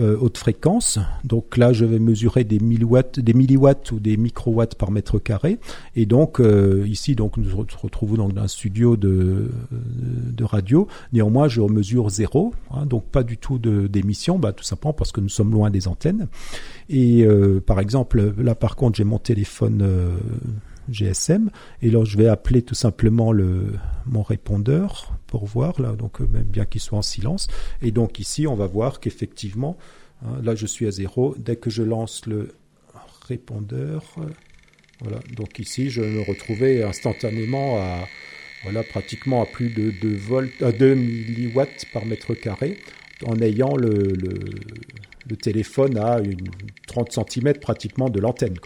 euh, 0.00 0.16
haute 0.20 0.36
fréquence. 0.36 0.98
Donc 1.22 1.56
là, 1.56 1.72
je 1.72 1.84
vais 1.84 2.00
mesurer 2.00 2.42
des 2.42 2.58
milliwatts, 2.58 3.20
des 3.20 3.32
milliwatts 3.32 3.92
ou 3.92 4.00
des 4.00 4.16
microwatts 4.16 4.74
par 4.74 4.90
mètre 4.90 5.18
carré. 5.20 5.58
Et 5.94 6.06
donc 6.06 6.40
euh, 6.40 6.84
ici, 6.88 7.14
donc 7.14 7.36
nous 7.36 7.50
nous 7.50 7.66
retrouvons 7.82 8.28
dans 8.28 8.42
un 8.42 8.48
studio 8.48 8.96
de, 8.96 9.48
radio. 10.42 10.88
Néanmoins, 11.12 11.48
je 11.48 11.60
mesure 11.60 12.10
zéro, 12.10 12.54
hein, 12.72 12.86
donc 12.86 13.04
pas 13.04 13.22
du 13.22 13.36
tout 13.36 13.58
d'émission, 13.58 14.38
bah, 14.38 14.52
tout 14.52 14.64
simplement 14.64 14.92
parce 14.92 15.12
que 15.12 15.20
nous 15.20 15.28
sommes 15.28 15.52
loin 15.52 15.70
des 15.70 15.88
antennes. 15.88 16.28
Et 16.88 17.24
euh, 17.24 17.60
par 17.60 17.80
exemple, 17.80 18.34
là 18.38 18.54
par 18.54 18.76
contre, 18.76 18.96
j'ai 18.96 19.04
mon 19.04 19.18
téléphone 19.18 19.84
GSM. 20.88 21.50
Et 21.82 21.90
là, 21.90 22.04
je 22.04 22.16
vais 22.16 22.28
appeler 22.28 22.62
tout 22.62 22.74
simplement 22.74 23.32
le, 23.32 23.74
mon 24.06 24.22
répondeur 24.22 25.16
pour 25.26 25.46
voir, 25.46 25.80
là, 25.80 25.92
donc 25.92 26.20
euh, 26.20 26.26
même 26.26 26.44
bien 26.44 26.64
qu'il 26.64 26.80
soit 26.80 26.98
en 26.98 27.02
silence. 27.02 27.48
Et 27.82 27.90
donc 27.90 28.18
ici, 28.18 28.46
on 28.46 28.54
va 28.54 28.66
voir 28.66 29.00
qu'effectivement, 29.00 29.76
hein, 30.24 30.40
là, 30.42 30.54
je 30.54 30.66
suis 30.66 30.86
à 30.86 30.90
zéro. 30.90 31.34
Dès 31.38 31.56
que 31.56 31.70
je 31.70 31.82
lance 31.82 32.26
le 32.26 32.54
répondeur, 33.28 34.14
voilà. 35.00 35.18
Donc 35.34 35.58
ici, 35.58 35.90
je 35.90 36.00
me 36.00 36.22
retrouvais 36.22 36.82
instantanément 36.82 37.78
à, 37.78 38.06
voilà, 38.62 38.82
pratiquement 38.82 39.42
à 39.42 39.46
plus 39.46 39.68
de 39.68 39.92
2 40.02 40.16
volts, 40.16 40.62
à 40.62 40.72
2 40.72 40.94
milliwatts 40.94 41.86
par 41.92 42.06
mètre 42.06 42.34
carré, 42.34 42.78
en 43.24 43.40
ayant 43.40 43.76
le, 43.76 44.12
le, 45.28 45.36
téléphone 45.36 45.98
à 45.98 46.18
une 46.20 46.48
30 46.86 47.12
cm 47.12 47.54
pratiquement 47.54 48.08
de 48.08 48.20
l'antenne. 48.20 48.56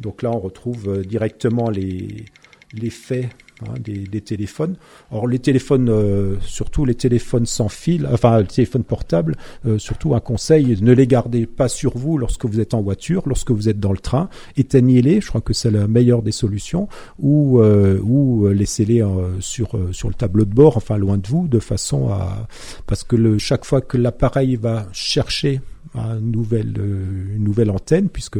Donc 0.00 0.22
là, 0.22 0.30
on 0.30 0.40
retrouve 0.40 0.88
euh, 0.88 1.04
directement 1.04 1.70
l'effet 1.70 3.28
hein, 3.62 3.74
des, 3.78 3.98
des, 3.98 4.20
téléphones. 4.22 4.76
Or 5.10 5.28
les 5.28 5.38
téléphones, 5.38 5.90
euh, 5.90 6.36
surtout 6.40 6.86
les 6.86 6.94
téléphones 6.94 7.44
sans 7.44 7.68
fil, 7.68 8.08
enfin 8.10 8.40
les 8.40 8.46
téléphones 8.46 8.84
portables, 8.84 9.36
euh, 9.66 9.78
surtout 9.78 10.14
un 10.14 10.20
conseil, 10.20 10.78
ne 10.80 10.92
les 10.92 11.06
gardez 11.06 11.46
pas 11.46 11.68
sur 11.68 11.98
vous 11.98 12.16
lorsque 12.16 12.46
vous 12.46 12.60
êtes 12.60 12.72
en 12.72 12.80
voiture, 12.80 13.24
lorsque 13.26 13.50
vous 13.50 13.68
êtes 13.68 13.78
dans 13.78 13.92
le 13.92 13.98
train, 13.98 14.30
éteignez-les, 14.56 15.20
je 15.20 15.28
crois 15.28 15.42
que 15.42 15.52
c'est 15.52 15.70
la 15.70 15.86
meilleure 15.86 16.22
des 16.22 16.32
solutions, 16.32 16.88
ou, 17.18 17.60
ou 17.60 18.48
laissez-les 18.48 19.04
sur, 19.40 19.78
sur 19.92 20.08
le 20.08 20.14
tableau 20.14 20.44
de 20.44 20.54
bord, 20.54 20.76
enfin 20.76 20.96
loin 20.96 21.18
de 21.18 21.26
vous, 21.26 21.46
de 21.46 21.58
façon 21.58 22.08
à... 22.08 22.46
Parce 22.86 23.04
que 23.04 23.16
le, 23.16 23.38
chaque 23.38 23.64
fois 23.64 23.80
que 23.80 23.98
l'appareil 23.98 24.56
va 24.56 24.86
chercher 24.92 25.60
une 25.94 26.30
nouvelle, 26.30 26.74
euh, 26.78 27.36
une 27.36 27.44
nouvelle 27.44 27.70
antenne, 27.70 28.08
puisque 28.08 28.38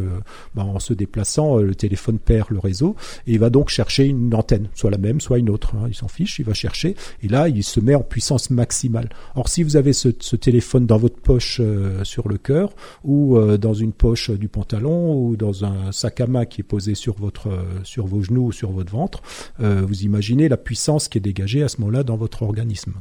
bah, 0.54 0.64
en 0.64 0.78
se 0.78 0.92
déplaçant, 0.92 1.58
euh, 1.58 1.62
le 1.62 1.74
téléphone 1.74 2.18
perd 2.18 2.50
le 2.50 2.58
réseau, 2.58 2.96
et 3.26 3.32
il 3.32 3.38
va 3.38 3.50
donc 3.50 3.68
chercher 3.68 4.06
une 4.06 4.34
antenne, 4.34 4.68
soit 4.74 4.90
la 4.90 4.98
même, 4.98 5.20
soit 5.20 5.38
une 5.38 5.50
autre. 5.50 5.74
Hein, 5.74 5.86
il 5.88 5.94
s'en 5.94 6.08
fiche, 6.08 6.38
il 6.38 6.44
va 6.44 6.54
chercher, 6.54 6.94
et 7.22 7.28
là, 7.28 7.48
il 7.48 7.64
se 7.64 7.80
met 7.80 7.94
en 7.94 8.02
puissance 8.02 8.50
maximale. 8.50 9.08
Or, 9.34 9.48
si 9.48 9.62
vous 9.62 9.76
avez 9.76 9.92
ce, 9.92 10.08
téléphone 10.36 10.86
dans 10.86 10.98
votre 10.98 11.18
poche 11.18 11.58
euh, 11.60 12.04
sur 12.04 12.28
le 12.28 12.38
cœur, 12.38 12.70
ou 13.04 13.38
dans 13.58 13.74
une 13.74 13.92
poche 13.92 14.30
du 14.30 14.48
pantalon, 14.48 15.14
ou 15.14 15.36
dans 15.36 15.64
un 15.64 15.92
sac 15.92 16.20
à 16.20 16.26
main 16.26 16.44
qui 16.44 16.60
est 16.60 16.64
posé 16.64 16.94
sur, 16.94 17.14
votre, 17.16 17.48
sur 17.84 18.06
vos 18.06 18.22
genoux 18.22 18.46
ou 18.46 18.52
sur 18.52 18.70
votre 18.70 18.92
ventre, 18.92 19.22
vous 19.58 20.02
imaginez 20.02 20.48
la 20.48 20.56
puissance 20.56 21.08
qui 21.08 21.18
est 21.18 21.20
dégagée 21.20 21.62
à 21.62 21.68
ce 21.68 21.80
moment-là 21.80 22.02
dans 22.02 22.16
votre 22.16 22.42
organisme. 22.42 22.92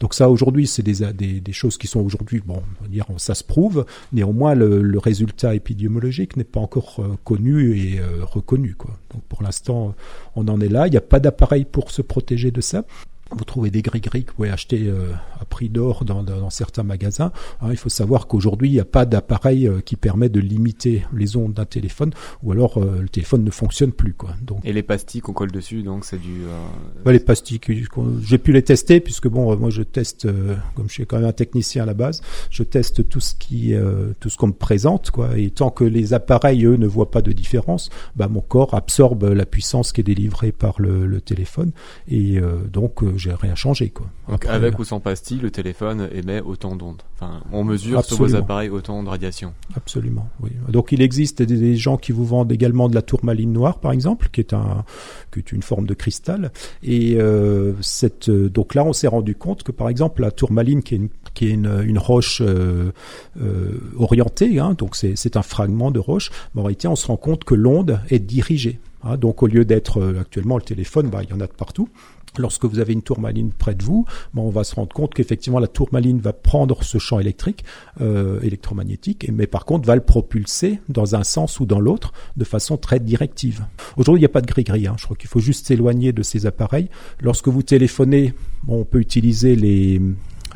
Donc 0.00 0.14
ça, 0.14 0.28
aujourd'hui, 0.28 0.66
c'est 0.66 0.82
des, 0.82 1.12
des, 1.40 1.52
choses 1.52 1.78
qui 1.78 1.86
sont 1.86 2.00
aujourd'hui, 2.00 2.42
bon, 2.44 2.62
on 2.80 2.82
va 2.82 2.88
dire, 2.88 3.06
ça 3.16 3.34
se 3.34 3.44
prouve. 3.44 3.86
Néanmoins, 4.12 4.54
le, 4.54 4.82
le 4.82 4.98
résultat 4.98 5.54
épidémiologique 5.54 6.36
n'est 6.36 6.44
pas 6.44 6.60
encore 6.60 6.96
euh, 7.00 7.16
connu 7.24 7.78
et 7.78 8.00
euh, 8.00 8.24
reconnu. 8.24 8.74
Quoi. 8.74 8.98
Donc 9.12 9.22
pour 9.24 9.42
l'instant, 9.42 9.94
on 10.34 10.46
en 10.48 10.60
est 10.60 10.68
là. 10.68 10.86
Il 10.86 10.90
n'y 10.90 10.96
a 10.96 11.02
pas 11.02 11.20
d'appareil 11.20 11.64
pour 11.64 11.90
se 11.90 12.02
protéger 12.02 12.50
de 12.50 12.60
ça. 12.60 12.84
Vous 13.32 13.44
trouvez 13.44 13.72
des 13.72 13.82
gris-gris 13.82 14.22
que 14.22 14.30
vous 14.30 14.36
pouvez 14.36 14.50
acheter 14.50 14.86
euh, 14.86 15.10
à 15.40 15.44
prix 15.44 15.68
d'or 15.68 16.04
dans, 16.04 16.22
dans, 16.22 16.48
certains 16.48 16.84
magasins. 16.84 17.32
Hein, 17.60 17.68
il 17.70 17.76
faut 17.76 17.88
savoir 17.88 18.28
qu'aujourd'hui, 18.28 18.68
il 18.68 18.72
n'y 18.74 18.80
a 18.80 18.84
pas 18.84 19.04
d'appareil 19.04 19.66
euh, 19.66 19.80
qui 19.80 19.96
permet 19.96 20.28
de 20.28 20.38
limiter 20.38 21.04
les 21.12 21.36
ondes 21.36 21.52
d'un 21.52 21.64
téléphone, 21.64 22.12
ou 22.44 22.52
alors 22.52 22.78
euh, 22.78 23.00
le 23.00 23.08
téléphone 23.08 23.42
ne 23.42 23.50
fonctionne 23.50 23.90
plus. 23.90 24.14
Quoi. 24.14 24.30
Donc, 24.42 24.60
Et 24.62 24.72
les 24.72 24.84
pastilles 24.84 25.22
qu'on 25.22 25.32
colle 25.32 25.50
dessus, 25.50 25.82
donc 25.82 26.04
c'est 26.04 26.20
du... 26.20 26.42
Bah, 27.04 27.10
les 27.10 27.18
pastilles, 27.18 27.60
j'ai 28.22 28.38
pu 28.38 28.52
les 28.52 28.62
tester, 28.62 29.00
puisque 29.00 29.26
bon, 29.26 29.56
moi 29.56 29.70
je 29.70 29.82
teste, 29.82 30.28
comme 30.76 30.86
je 30.86 30.92
suis 30.92 31.06
quand 31.06 31.18
même 31.18 31.28
un 31.28 31.32
technicien 31.32 31.82
à 31.82 31.86
la 31.86 31.94
base, 31.94 32.22
je 32.50 32.62
teste 32.62 33.08
tout 33.08 33.20
ce 33.20 33.34
qui, 33.34 33.74
tout 34.20 34.30
ce 34.30 34.36
qu'on 34.36 34.48
me 34.48 34.52
présente, 34.52 35.10
quoi. 35.10 35.36
Et 35.36 35.50
tant 35.50 35.70
que 35.70 35.82
les 35.82 36.14
appareils, 36.14 36.64
eux, 36.64 36.76
ne 36.76 36.86
voient 36.86 37.10
pas 37.10 37.22
de 37.22 37.32
différence, 37.32 37.90
bah, 38.14 38.28
mon 38.28 38.40
corps 38.40 38.74
absorbe 38.74 39.24
la 39.24 39.46
puissance 39.46 39.92
qui 39.92 40.02
est 40.02 40.04
délivrée 40.04 40.52
par 40.52 40.80
le, 40.80 41.06
le 41.06 41.20
téléphone. 41.20 41.72
Et 42.08 42.40
donc 42.72 43.02
j'ai 43.16 43.32
rien 43.34 43.54
changé 43.54 43.90
quoi. 43.90 44.06
Donc 44.28 44.46
avec 44.46 44.74
euh, 44.74 44.78
ou 44.78 44.84
sans 44.84 45.00
pastille, 45.00 45.38
le 45.38 45.50
téléphone 45.50 46.08
émet 46.12 46.40
autant 46.40 46.76
d'ondes. 46.76 47.02
Enfin, 47.14 47.40
on 47.52 47.64
mesure 47.64 48.04
sur 48.04 48.18
vos 48.18 48.34
appareils 48.34 48.68
autant 48.68 49.02
de 49.02 49.08
radiation. 49.08 49.54
Absolument, 49.74 50.28
oui. 50.40 50.50
Donc 50.68 50.92
il 50.92 51.00
existe 51.00 51.42
des, 51.42 51.76
gens 51.76 51.96
qui 51.96 52.12
vous 52.12 52.26
vendent 52.26 52.52
également 52.52 52.88
de 52.88 52.94
la 52.94 53.02
tourmaline 53.02 53.52
noire, 53.52 53.78
par 53.78 53.92
exemple, 53.92 54.28
qui 54.30 54.40
est 54.40 54.52
un, 54.52 54.84
qui 55.32 55.38
est 55.38 55.52
une 55.52 55.62
forme 55.62 55.86
de 55.86 55.94
cristal. 55.94 56.52
Et 56.82 57.16
euh, 57.16 57.72
cette, 57.80 58.28
euh, 58.28 58.48
donc 58.48 58.74
là, 58.74 58.84
on 58.84 58.92
s'est 58.92 59.06
rendu 59.06 59.34
compte 59.34 59.62
que, 59.62 59.72
par 59.72 59.88
exemple, 59.88 60.22
la 60.22 60.30
tourmaline, 60.30 60.82
qui 60.82 60.94
est 60.94 60.98
une, 60.98 61.08
qui 61.34 61.46
est 61.46 61.50
une, 61.50 61.82
une 61.84 61.98
roche 61.98 62.42
euh, 62.42 62.92
orientée, 63.96 64.58
hein, 64.58 64.74
donc 64.76 64.96
c'est 64.96 65.36
un 65.36 65.42
fragment 65.42 65.90
de 65.90 65.98
roche, 65.98 66.30
mais 66.54 66.60
en 66.60 66.64
réalité, 66.64 66.88
on 66.88 66.96
se 66.96 67.06
rend 67.06 67.16
compte 67.16 67.44
que 67.44 67.54
l'onde 67.54 68.00
est 68.10 68.18
dirigée. 68.18 68.78
Hein, 69.02 69.16
donc 69.16 69.42
au 69.42 69.46
lieu 69.46 69.64
d'être 69.64 70.16
actuellement 70.20 70.56
le 70.56 70.62
téléphone, 70.62 71.08
bah, 71.08 71.22
il 71.22 71.30
y 71.30 71.32
en 71.32 71.40
a 71.40 71.46
de 71.46 71.52
partout 71.52 71.88
lorsque 72.38 72.64
vous 72.64 72.78
avez 72.78 72.92
une 72.92 73.02
tourmaline 73.02 73.52
près 73.52 73.74
de 73.74 73.82
vous, 73.82 74.04
ben, 74.34 74.42
on 74.42 74.50
va 74.50 74.64
se 74.64 74.74
rendre 74.74 74.94
compte 74.94 75.14
qu'effectivement 75.14 75.58
la 75.58 75.68
tourmaline 75.68 76.20
va 76.20 76.32
prendre 76.32 76.82
ce 76.82 76.98
champ 76.98 77.18
électrique, 77.18 77.64
euh, 78.00 78.40
électromagnétique, 78.40 79.28
mais 79.32 79.46
par 79.46 79.64
contre 79.64 79.86
va 79.86 79.94
le 79.94 80.02
propulser 80.02 80.80
dans 80.88 81.14
un 81.14 81.24
sens 81.24 81.60
ou 81.60 81.66
dans 81.66 81.80
l'autre 81.80 82.12
de 82.36 82.44
façon 82.44 82.76
très 82.76 83.00
directive. 83.00 83.64
Aujourd'hui, 83.96 84.20
il 84.20 84.22
n'y 84.22 84.30
a 84.30 84.30
pas 84.30 84.40
de 84.40 84.46
gris-gris. 84.46 84.86
Hein. 84.86 84.96
Je 84.98 85.04
crois 85.04 85.16
qu'il 85.16 85.28
faut 85.28 85.40
juste 85.40 85.66
s'éloigner 85.66 86.12
de 86.12 86.22
ces 86.22 86.46
appareils. 86.46 86.88
Lorsque 87.20 87.48
vous 87.48 87.62
téléphonez, 87.62 88.34
on 88.68 88.84
peut 88.84 89.00
utiliser 89.00 89.56
les, 89.56 90.00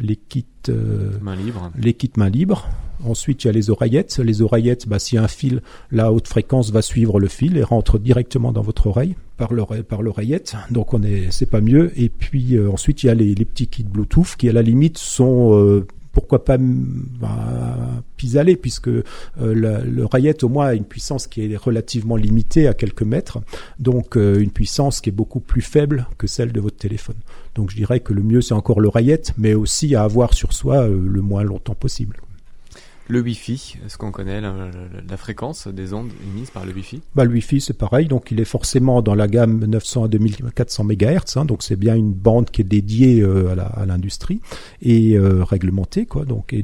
les 0.01 0.17
kits 0.17 0.47
euh, 0.69 1.13
main 1.21 1.37
libre. 1.37 1.71
les 1.79 1.95
kits 1.95 2.13
main 2.17 2.29
libre. 2.29 2.69
Ensuite, 3.05 3.45
il 3.45 3.47
y 3.47 3.51
a 3.51 3.53
les 3.53 3.71
oreillettes. 3.71 4.19
Les 4.19 4.43
oreillettes, 4.43 4.87
bah, 4.87 4.99
s'il 4.99 5.17
y 5.17 5.19
a 5.19 5.25
un 5.25 5.29
fil, 5.29 5.63
la 5.91 6.13
haute 6.13 6.29
fréquence 6.29 6.71
va 6.71 6.83
suivre 6.83 7.19
le 7.19 7.29
fil 7.29 7.57
et 7.57 7.63
rentre 7.63 7.99
directement 7.99 8.53
dans 8.53 8.63
votre 8.63 8.87
oreille 8.87 9.17
par 9.41 10.03
l'oreillette. 10.03 10.57
Donc, 10.71 10.95
on 10.95 11.03
est, 11.03 11.29
c'est 11.31 11.47
pas 11.47 11.61
mieux. 11.61 11.93
Et 11.97 12.09
puis 12.09 12.57
euh, 12.57 12.71
ensuite, 12.71 13.03
il 13.03 13.07
y 13.07 13.11
a 13.11 13.15
les, 13.15 13.35
petits 13.45 13.67
kits 13.67 13.85
Bluetooth 13.85 14.37
qui, 14.37 14.49
à 14.49 14.53
la 14.53 14.63
limite, 14.63 14.99
sont 14.99 15.55
euh, 15.55 15.87
pourquoi 16.13 16.45
pas 16.45 16.57
bah, 16.59 18.03
pis-aller 18.17 18.57
puisque 18.57 18.89
euh, 18.89 19.03
l'oreillette 19.39 20.43
au 20.43 20.49
moins 20.49 20.67
a 20.67 20.75
une 20.75 20.85
puissance 20.85 21.27
qui 21.27 21.53
est 21.53 21.57
relativement 21.57 22.17
limitée 22.17 22.67
à 22.67 22.75
quelques 22.75 23.03
mètres, 23.03 23.39
donc 23.79 24.17
euh, 24.17 24.41
une 24.41 24.51
puissance 24.51 25.01
qui 25.01 25.11
est 25.11 25.13
beaucoup 25.13 25.41
plus 25.41 25.63
faible 25.63 26.07
que 26.19 26.27
celle 26.27 26.53
de 26.53 26.61
votre 26.61 26.77
téléphone. 26.77 27.17
Donc 27.55 27.71
je 27.71 27.77
dirais 27.77 28.01
que 28.01 28.13
le 28.13 28.23
mieux 28.23 28.41
c'est 28.41 28.55
encore 28.55 28.81
l'oreillette, 28.81 29.33
mais 29.39 29.55
aussi 29.55 29.95
à 29.95 30.03
avoir 30.03 30.35
sur 30.35 30.53
soi 30.53 30.89
le 30.89 31.23
moins 31.23 31.43
longtemps 31.43 31.75
possible. 31.75 32.17
Le 33.11 33.21
Wi-Fi, 33.21 33.77
est-ce 33.85 33.99
qu'on 33.99 34.13
connaît 34.13 34.41
la, 34.41 35.17
fréquence 35.17 35.67
des 35.67 35.93
ondes 35.93 36.13
émises 36.33 36.51
par 36.51 36.65
le 36.65 36.73
Wi-Fi? 36.73 37.03
Bah, 37.17 37.25
Le 37.25 37.33
Wi-Fi, 37.33 37.61
c'est 37.61 37.77
pareil. 37.77 38.07
Donc, 38.07 38.31
il 38.31 38.39
est 38.39 38.45
forcément 38.45 39.03
dans 39.03 39.17
la 39.17 39.27
gamme 39.27 39.65
900 39.65 40.05
à 40.05 40.09
2400 40.09 40.85
MHz. 40.85 41.37
Hein, 41.37 41.45
donc, 41.45 41.65
c'est 41.65 41.75
bien 41.75 41.97
une 41.97 42.13
bande 42.13 42.51
qui 42.51 42.61
est 42.61 42.65
dédiée 42.65 43.21
euh, 43.21 43.57
à 43.75 43.85
l'industrie 43.85 44.41
et 44.81 45.19
euh, 45.19 45.43
réglementée. 45.43 46.07
Quoi. 46.07 46.25
Donc, 46.25 46.55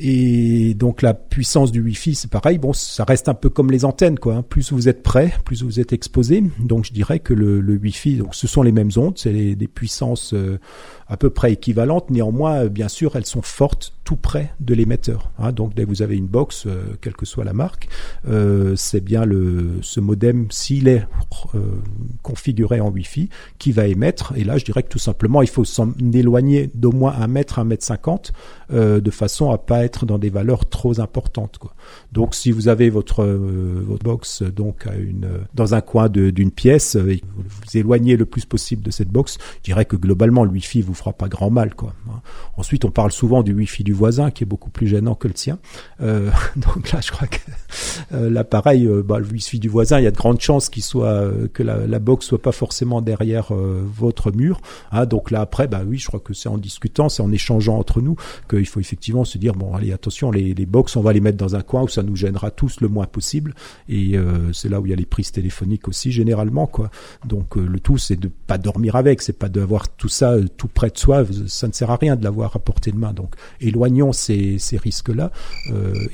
et 0.00 0.74
donc 0.74 1.02
la 1.02 1.12
puissance 1.12 1.72
du 1.72 1.80
Wi-Fi, 1.80 2.14
c'est 2.14 2.30
pareil. 2.30 2.58
Bon, 2.58 2.72
ça 2.72 3.02
reste 3.02 3.28
un 3.28 3.34
peu 3.34 3.48
comme 3.48 3.72
les 3.72 3.84
antennes, 3.84 4.18
quoi. 4.18 4.36
Hein. 4.36 4.42
Plus 4.48 4.72
vous 4.72 4.88
êtes 4.88 5.02
près, 5.02 5.34
plus 5.44 5.64
vous 5.64 5.80
êtes 5.80 5.92
exposé. 5.92 6.44
Donc 6.60 6.84
je 6.84 6.92
dirais 6.92 7.18
que 7.18 7.34
le, 7.34 7.60
Wi-Fi, 7.60 8.16
donc 8.16 8.34
ce 8.36 8.46
sont 8.46 8.62
les 8.62 8.70
mêmes 8.70 8.90
ondes, 8.96 9.18
c'est 9.18 9.56
des 9.56 9.68
puissances 9.68 10.34
euh, 10.34 10.60
à 11.08 11.16
peu 11.16 11.30
près 11.30 11.52
équivalentes. 11.52 12.10
Néanmoins, 12.10 12.66
bien 12.66 12.88
sûr, 12.88 13.16
elles 13.16 13.26
sont 13.26 13.42
fortes 13.42 13.92
tout 14.08 14.16
près 14.16 14.54
de 14.58 14.72
l'émetteur. 14.72 15.30
Hein. 15.38 15.52
Donc 15.52 15.74
dès 15.74 15.84
que 15.84 15.88
vous 15.90 16.00
avez 16.00 16.16
une 16.16 16.28
box, 16.28 16.64
euh, 16.64 16.96
quelle 17.02 17.12
que 17.12 17.26
soit 17.26 17.44
la 17.44 17.52
marque, 17.52 17.88
c'est 18.74 19.04
bien 19.04 19.26
le 19.26 19.80
ce 19.82 20.00
modem 20.00 20.46
s'il 20.50 20.88
est 20.88 21.06
configuré 22.22 22.80
en 22.80 22.88
Wi-Fi 22.88 23.28
qui 23.58 23.72
va 23.72 23.86
émettre. 23.86 24.32
Et 24.34 24.44
là, 24.44 24.56
je 24.56 24.64
dirais 24.64 24.82
que 24.82 24.88
tout 24.88 24.98
simplement, 24.98 25.42
il 25.42 25.48
faut 25.48 25.66
s'en 25.66 25.92
éloigner 26.14 26.70
d'au 26.74 26.92
moins 26.92 27.14
un 27.18 27.26
mètre, 27.26 27.58
un 27.58 27.64
mètre 27.64 27.84
cinquante, 27.84 28.32
de 28.70 29.10
façon 29.10 29.50
à 29.50 29.58
pas 29.58 29.84
être 29.84 30.06
dans 30.06 30.18
des 30.18 30.30
valeurs 30.30 30.66
trop 30.66 31.00
importantes. 31.00 31.58
Quoi. 31.58 31.74
Donc 32.12 32.34
si 32.34 32.50
vous 32.50 32.68
avez 32.68 32.90
votre, 32.90 33.22
euh, 33.22 33.84
votre 33.86 34.04
box 34.04 34.42
donc 34.42 34.86
à 34.86 34.94
une, 34.94 35.28
dans 35.54 35.74
un 35.74 35.80
coin 35.80 36.08
d'une 36.08 36.50
pièce 36.50 36.96
euh, 36.96 37.12
et 37.12 37.22
vous 37.36 37.42
vous 37.42 37.76
éloignez 37.76 38.16
le 38.16 38.24
plus 38.24 38.44
possible 38.44 38.82
de 38.82 38.90
cette 38.90 39.08
box, 39.08 39.38
je 39.58 39.64
dirais 39.64 39.84
que 39.84 39.96
globalement 39.96 40.44
le 40.44 40.50
Wi-Fi 40.50 40.82
vous 40.82 40.94
fera 40.94 41.12
pas 41.12 41.28
grand 41.28 41.50
mal. 41.50 41.74
Quoi. 41.74 41.94
Hein. 42.08 42.20
Ensuite 42.56 42.84
on 42.84 42.90
parle 42.90 43.12
souvent 43.12 43.42
du 43.42 43.52
Wi-Fi 43.52 43.84
du 43.84 43.92
voisin 43.98 44.30
qui 44.30 44.44
est 44.44 44.46
beaucoup 44.46 44.70
plus 44.70 44.86
gênant 44.86 45.14
que 45.14 45.28
le 45.28 45.34
tien. 45.34 45.58
Euh, 46.00 46.30
donc 46.56 46.92
là 46.92 47.00
je 47.02 47.10
crois 47.10 47.28
que 47.28 47.38
euh, 48.12 48.30
l'appareil, 48.30 48.88
bah, 49.04 49.18
le 49.18 49.26
Wi-Fi 49.26 49.58
du 49.58 49.68
voisin, 49.68 49.98
il 49.98 50.04
y 50.04 50.06
a 50.06 50.10
de 50.10 50.16
grandes 50.16 50.40
chances 50.40 50.68
qu'il 50.68 50.82
soit 50.82 51.30
que 51.52 51.62
la, 51.62 51.86
la, 51.86 51.98
box 51.98 52.26
soit 52.26 52.40
pas 52.40 52.52
forcément 52.52 53.02
derrière 53.02 53.52
votre 53.52 54.32
mur. 54.32 54.60
Hein. 54.92 55.04
Donc 55.06 55.30
là 55.30 55.40
après, 55.40 55.68
bah 55.68 55.82
oui, 55.86 55.98
je 55.98 56.06
crois 56.06 56.20
que 56.20 56.32
c'est 56.32 56.48
en 56.48 56.58
discutant, 56.58 57.08
c'est 57.08 57.22
en 57.22 57.32
échangeant 57.32 57.78
entre 57.78 58.00
nous 58.00 58.16
qu'il 58.48 58.66
faut 58.66 58.80
effectivement 58.80 59.24
se 59.24 59.38
dire 59.38 59.54
bon 59.54 59.74
allez 59.74 59.92
attention 59.92 60.30
les, 60.30 60.54
les 60.54 60.66
box 60.66 60.96
on 60.96 61.00
va 61.00 61.12
les 61.12 61.20
mettre 61.20 61.38
dans 61.38 61.56
un 61.56 61.62
coin 61.62 61.82
où 61.82 61.88
ça 61.88 62.02
nous 62.02 62.16
gênera 62.16 62.50
tous 62.50 62.80
le 62.80 62.88
moins 62.88 63.06
possible 63.06 63.54
et 63.88 64.16
euh, 64.16 64.52
c'est 64.52 64.68
là 64.68 64.80
où 64.80 64.86
il 64.86 64.90
y 64.90 64.92
a 64.92 64.96
les 64.96 65.06
prises 65.06 65.32
téléphoniques 65.32 65.88
aussi 65.88 66.12
généralement 66.12 66.66
quoi 66.66 66.90
donc 67.24 67.56
euh, 67.56 67.66
le 67.66 67.80
tout 67.80 67.98
c'est 67.98 68.16
de 68.16 68.28
pas 68.28 68.58
dormir 68.58 68.96
avec 68.96 69.22
c'est 69.22 69.38
pas 69.38 69.48
d'avoir 69.48 69.88
tout 69.88 70.08
ça 70.08 70.32
euh, 70.32 70.46
tout 70.56 70.68
près 70.68 70.90
de 70.90 70.98
soi 70.98 71.24
ça 71.46 71.68
ne 71.68 71.72
sert 71.72 71.90
à 71.90 71.96
rien 71.96 72.16
de 72.16 72.24
l'avoir 72.24 72.56
à 72.56 72.58
portée 72.58 72.92
de 72.92 72.98
main 72.98 73.12
donc 73.12 73.34
éloignons 73.88 74.12
ces, 74.12 74.58
ces 74.58 74.76
risques 74.76 75.08
là 75.08 75.30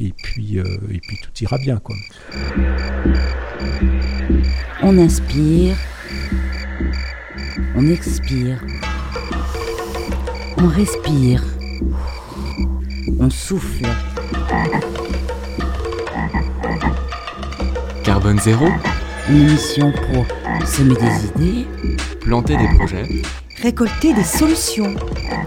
et 0.00 0.12
puis 0.22 0.58
et 0.58 1.00
puis 1.00 1.18
tout 1.22 1.30
ira 1.42 1.58
bien 1.58 1.78
quoi. 1.78 1.96
On 4.82 4.98
inspire. 4.98 5.76
On 7.76 7.88
expire. 7.88 8.60
On 10.58 10.68
respire. 10.68 11.42
On 13.18 13.30
souffle. 13.30 13.86
Carbone 18.04 18.38
zéro. 18.38 18.66
Une 19.28 19.48
émission 19.48 19.90
pour 19.90 20.26
semer 20.66 20.94
des 20.96 21.26
idées, 21.26 21.66
planter 22.20 22.56
des 22.58 22.68
projets, 22.76 23.08
récolter 23.62 24.12
des 24.12 24.22
solutions, 24.22 24.94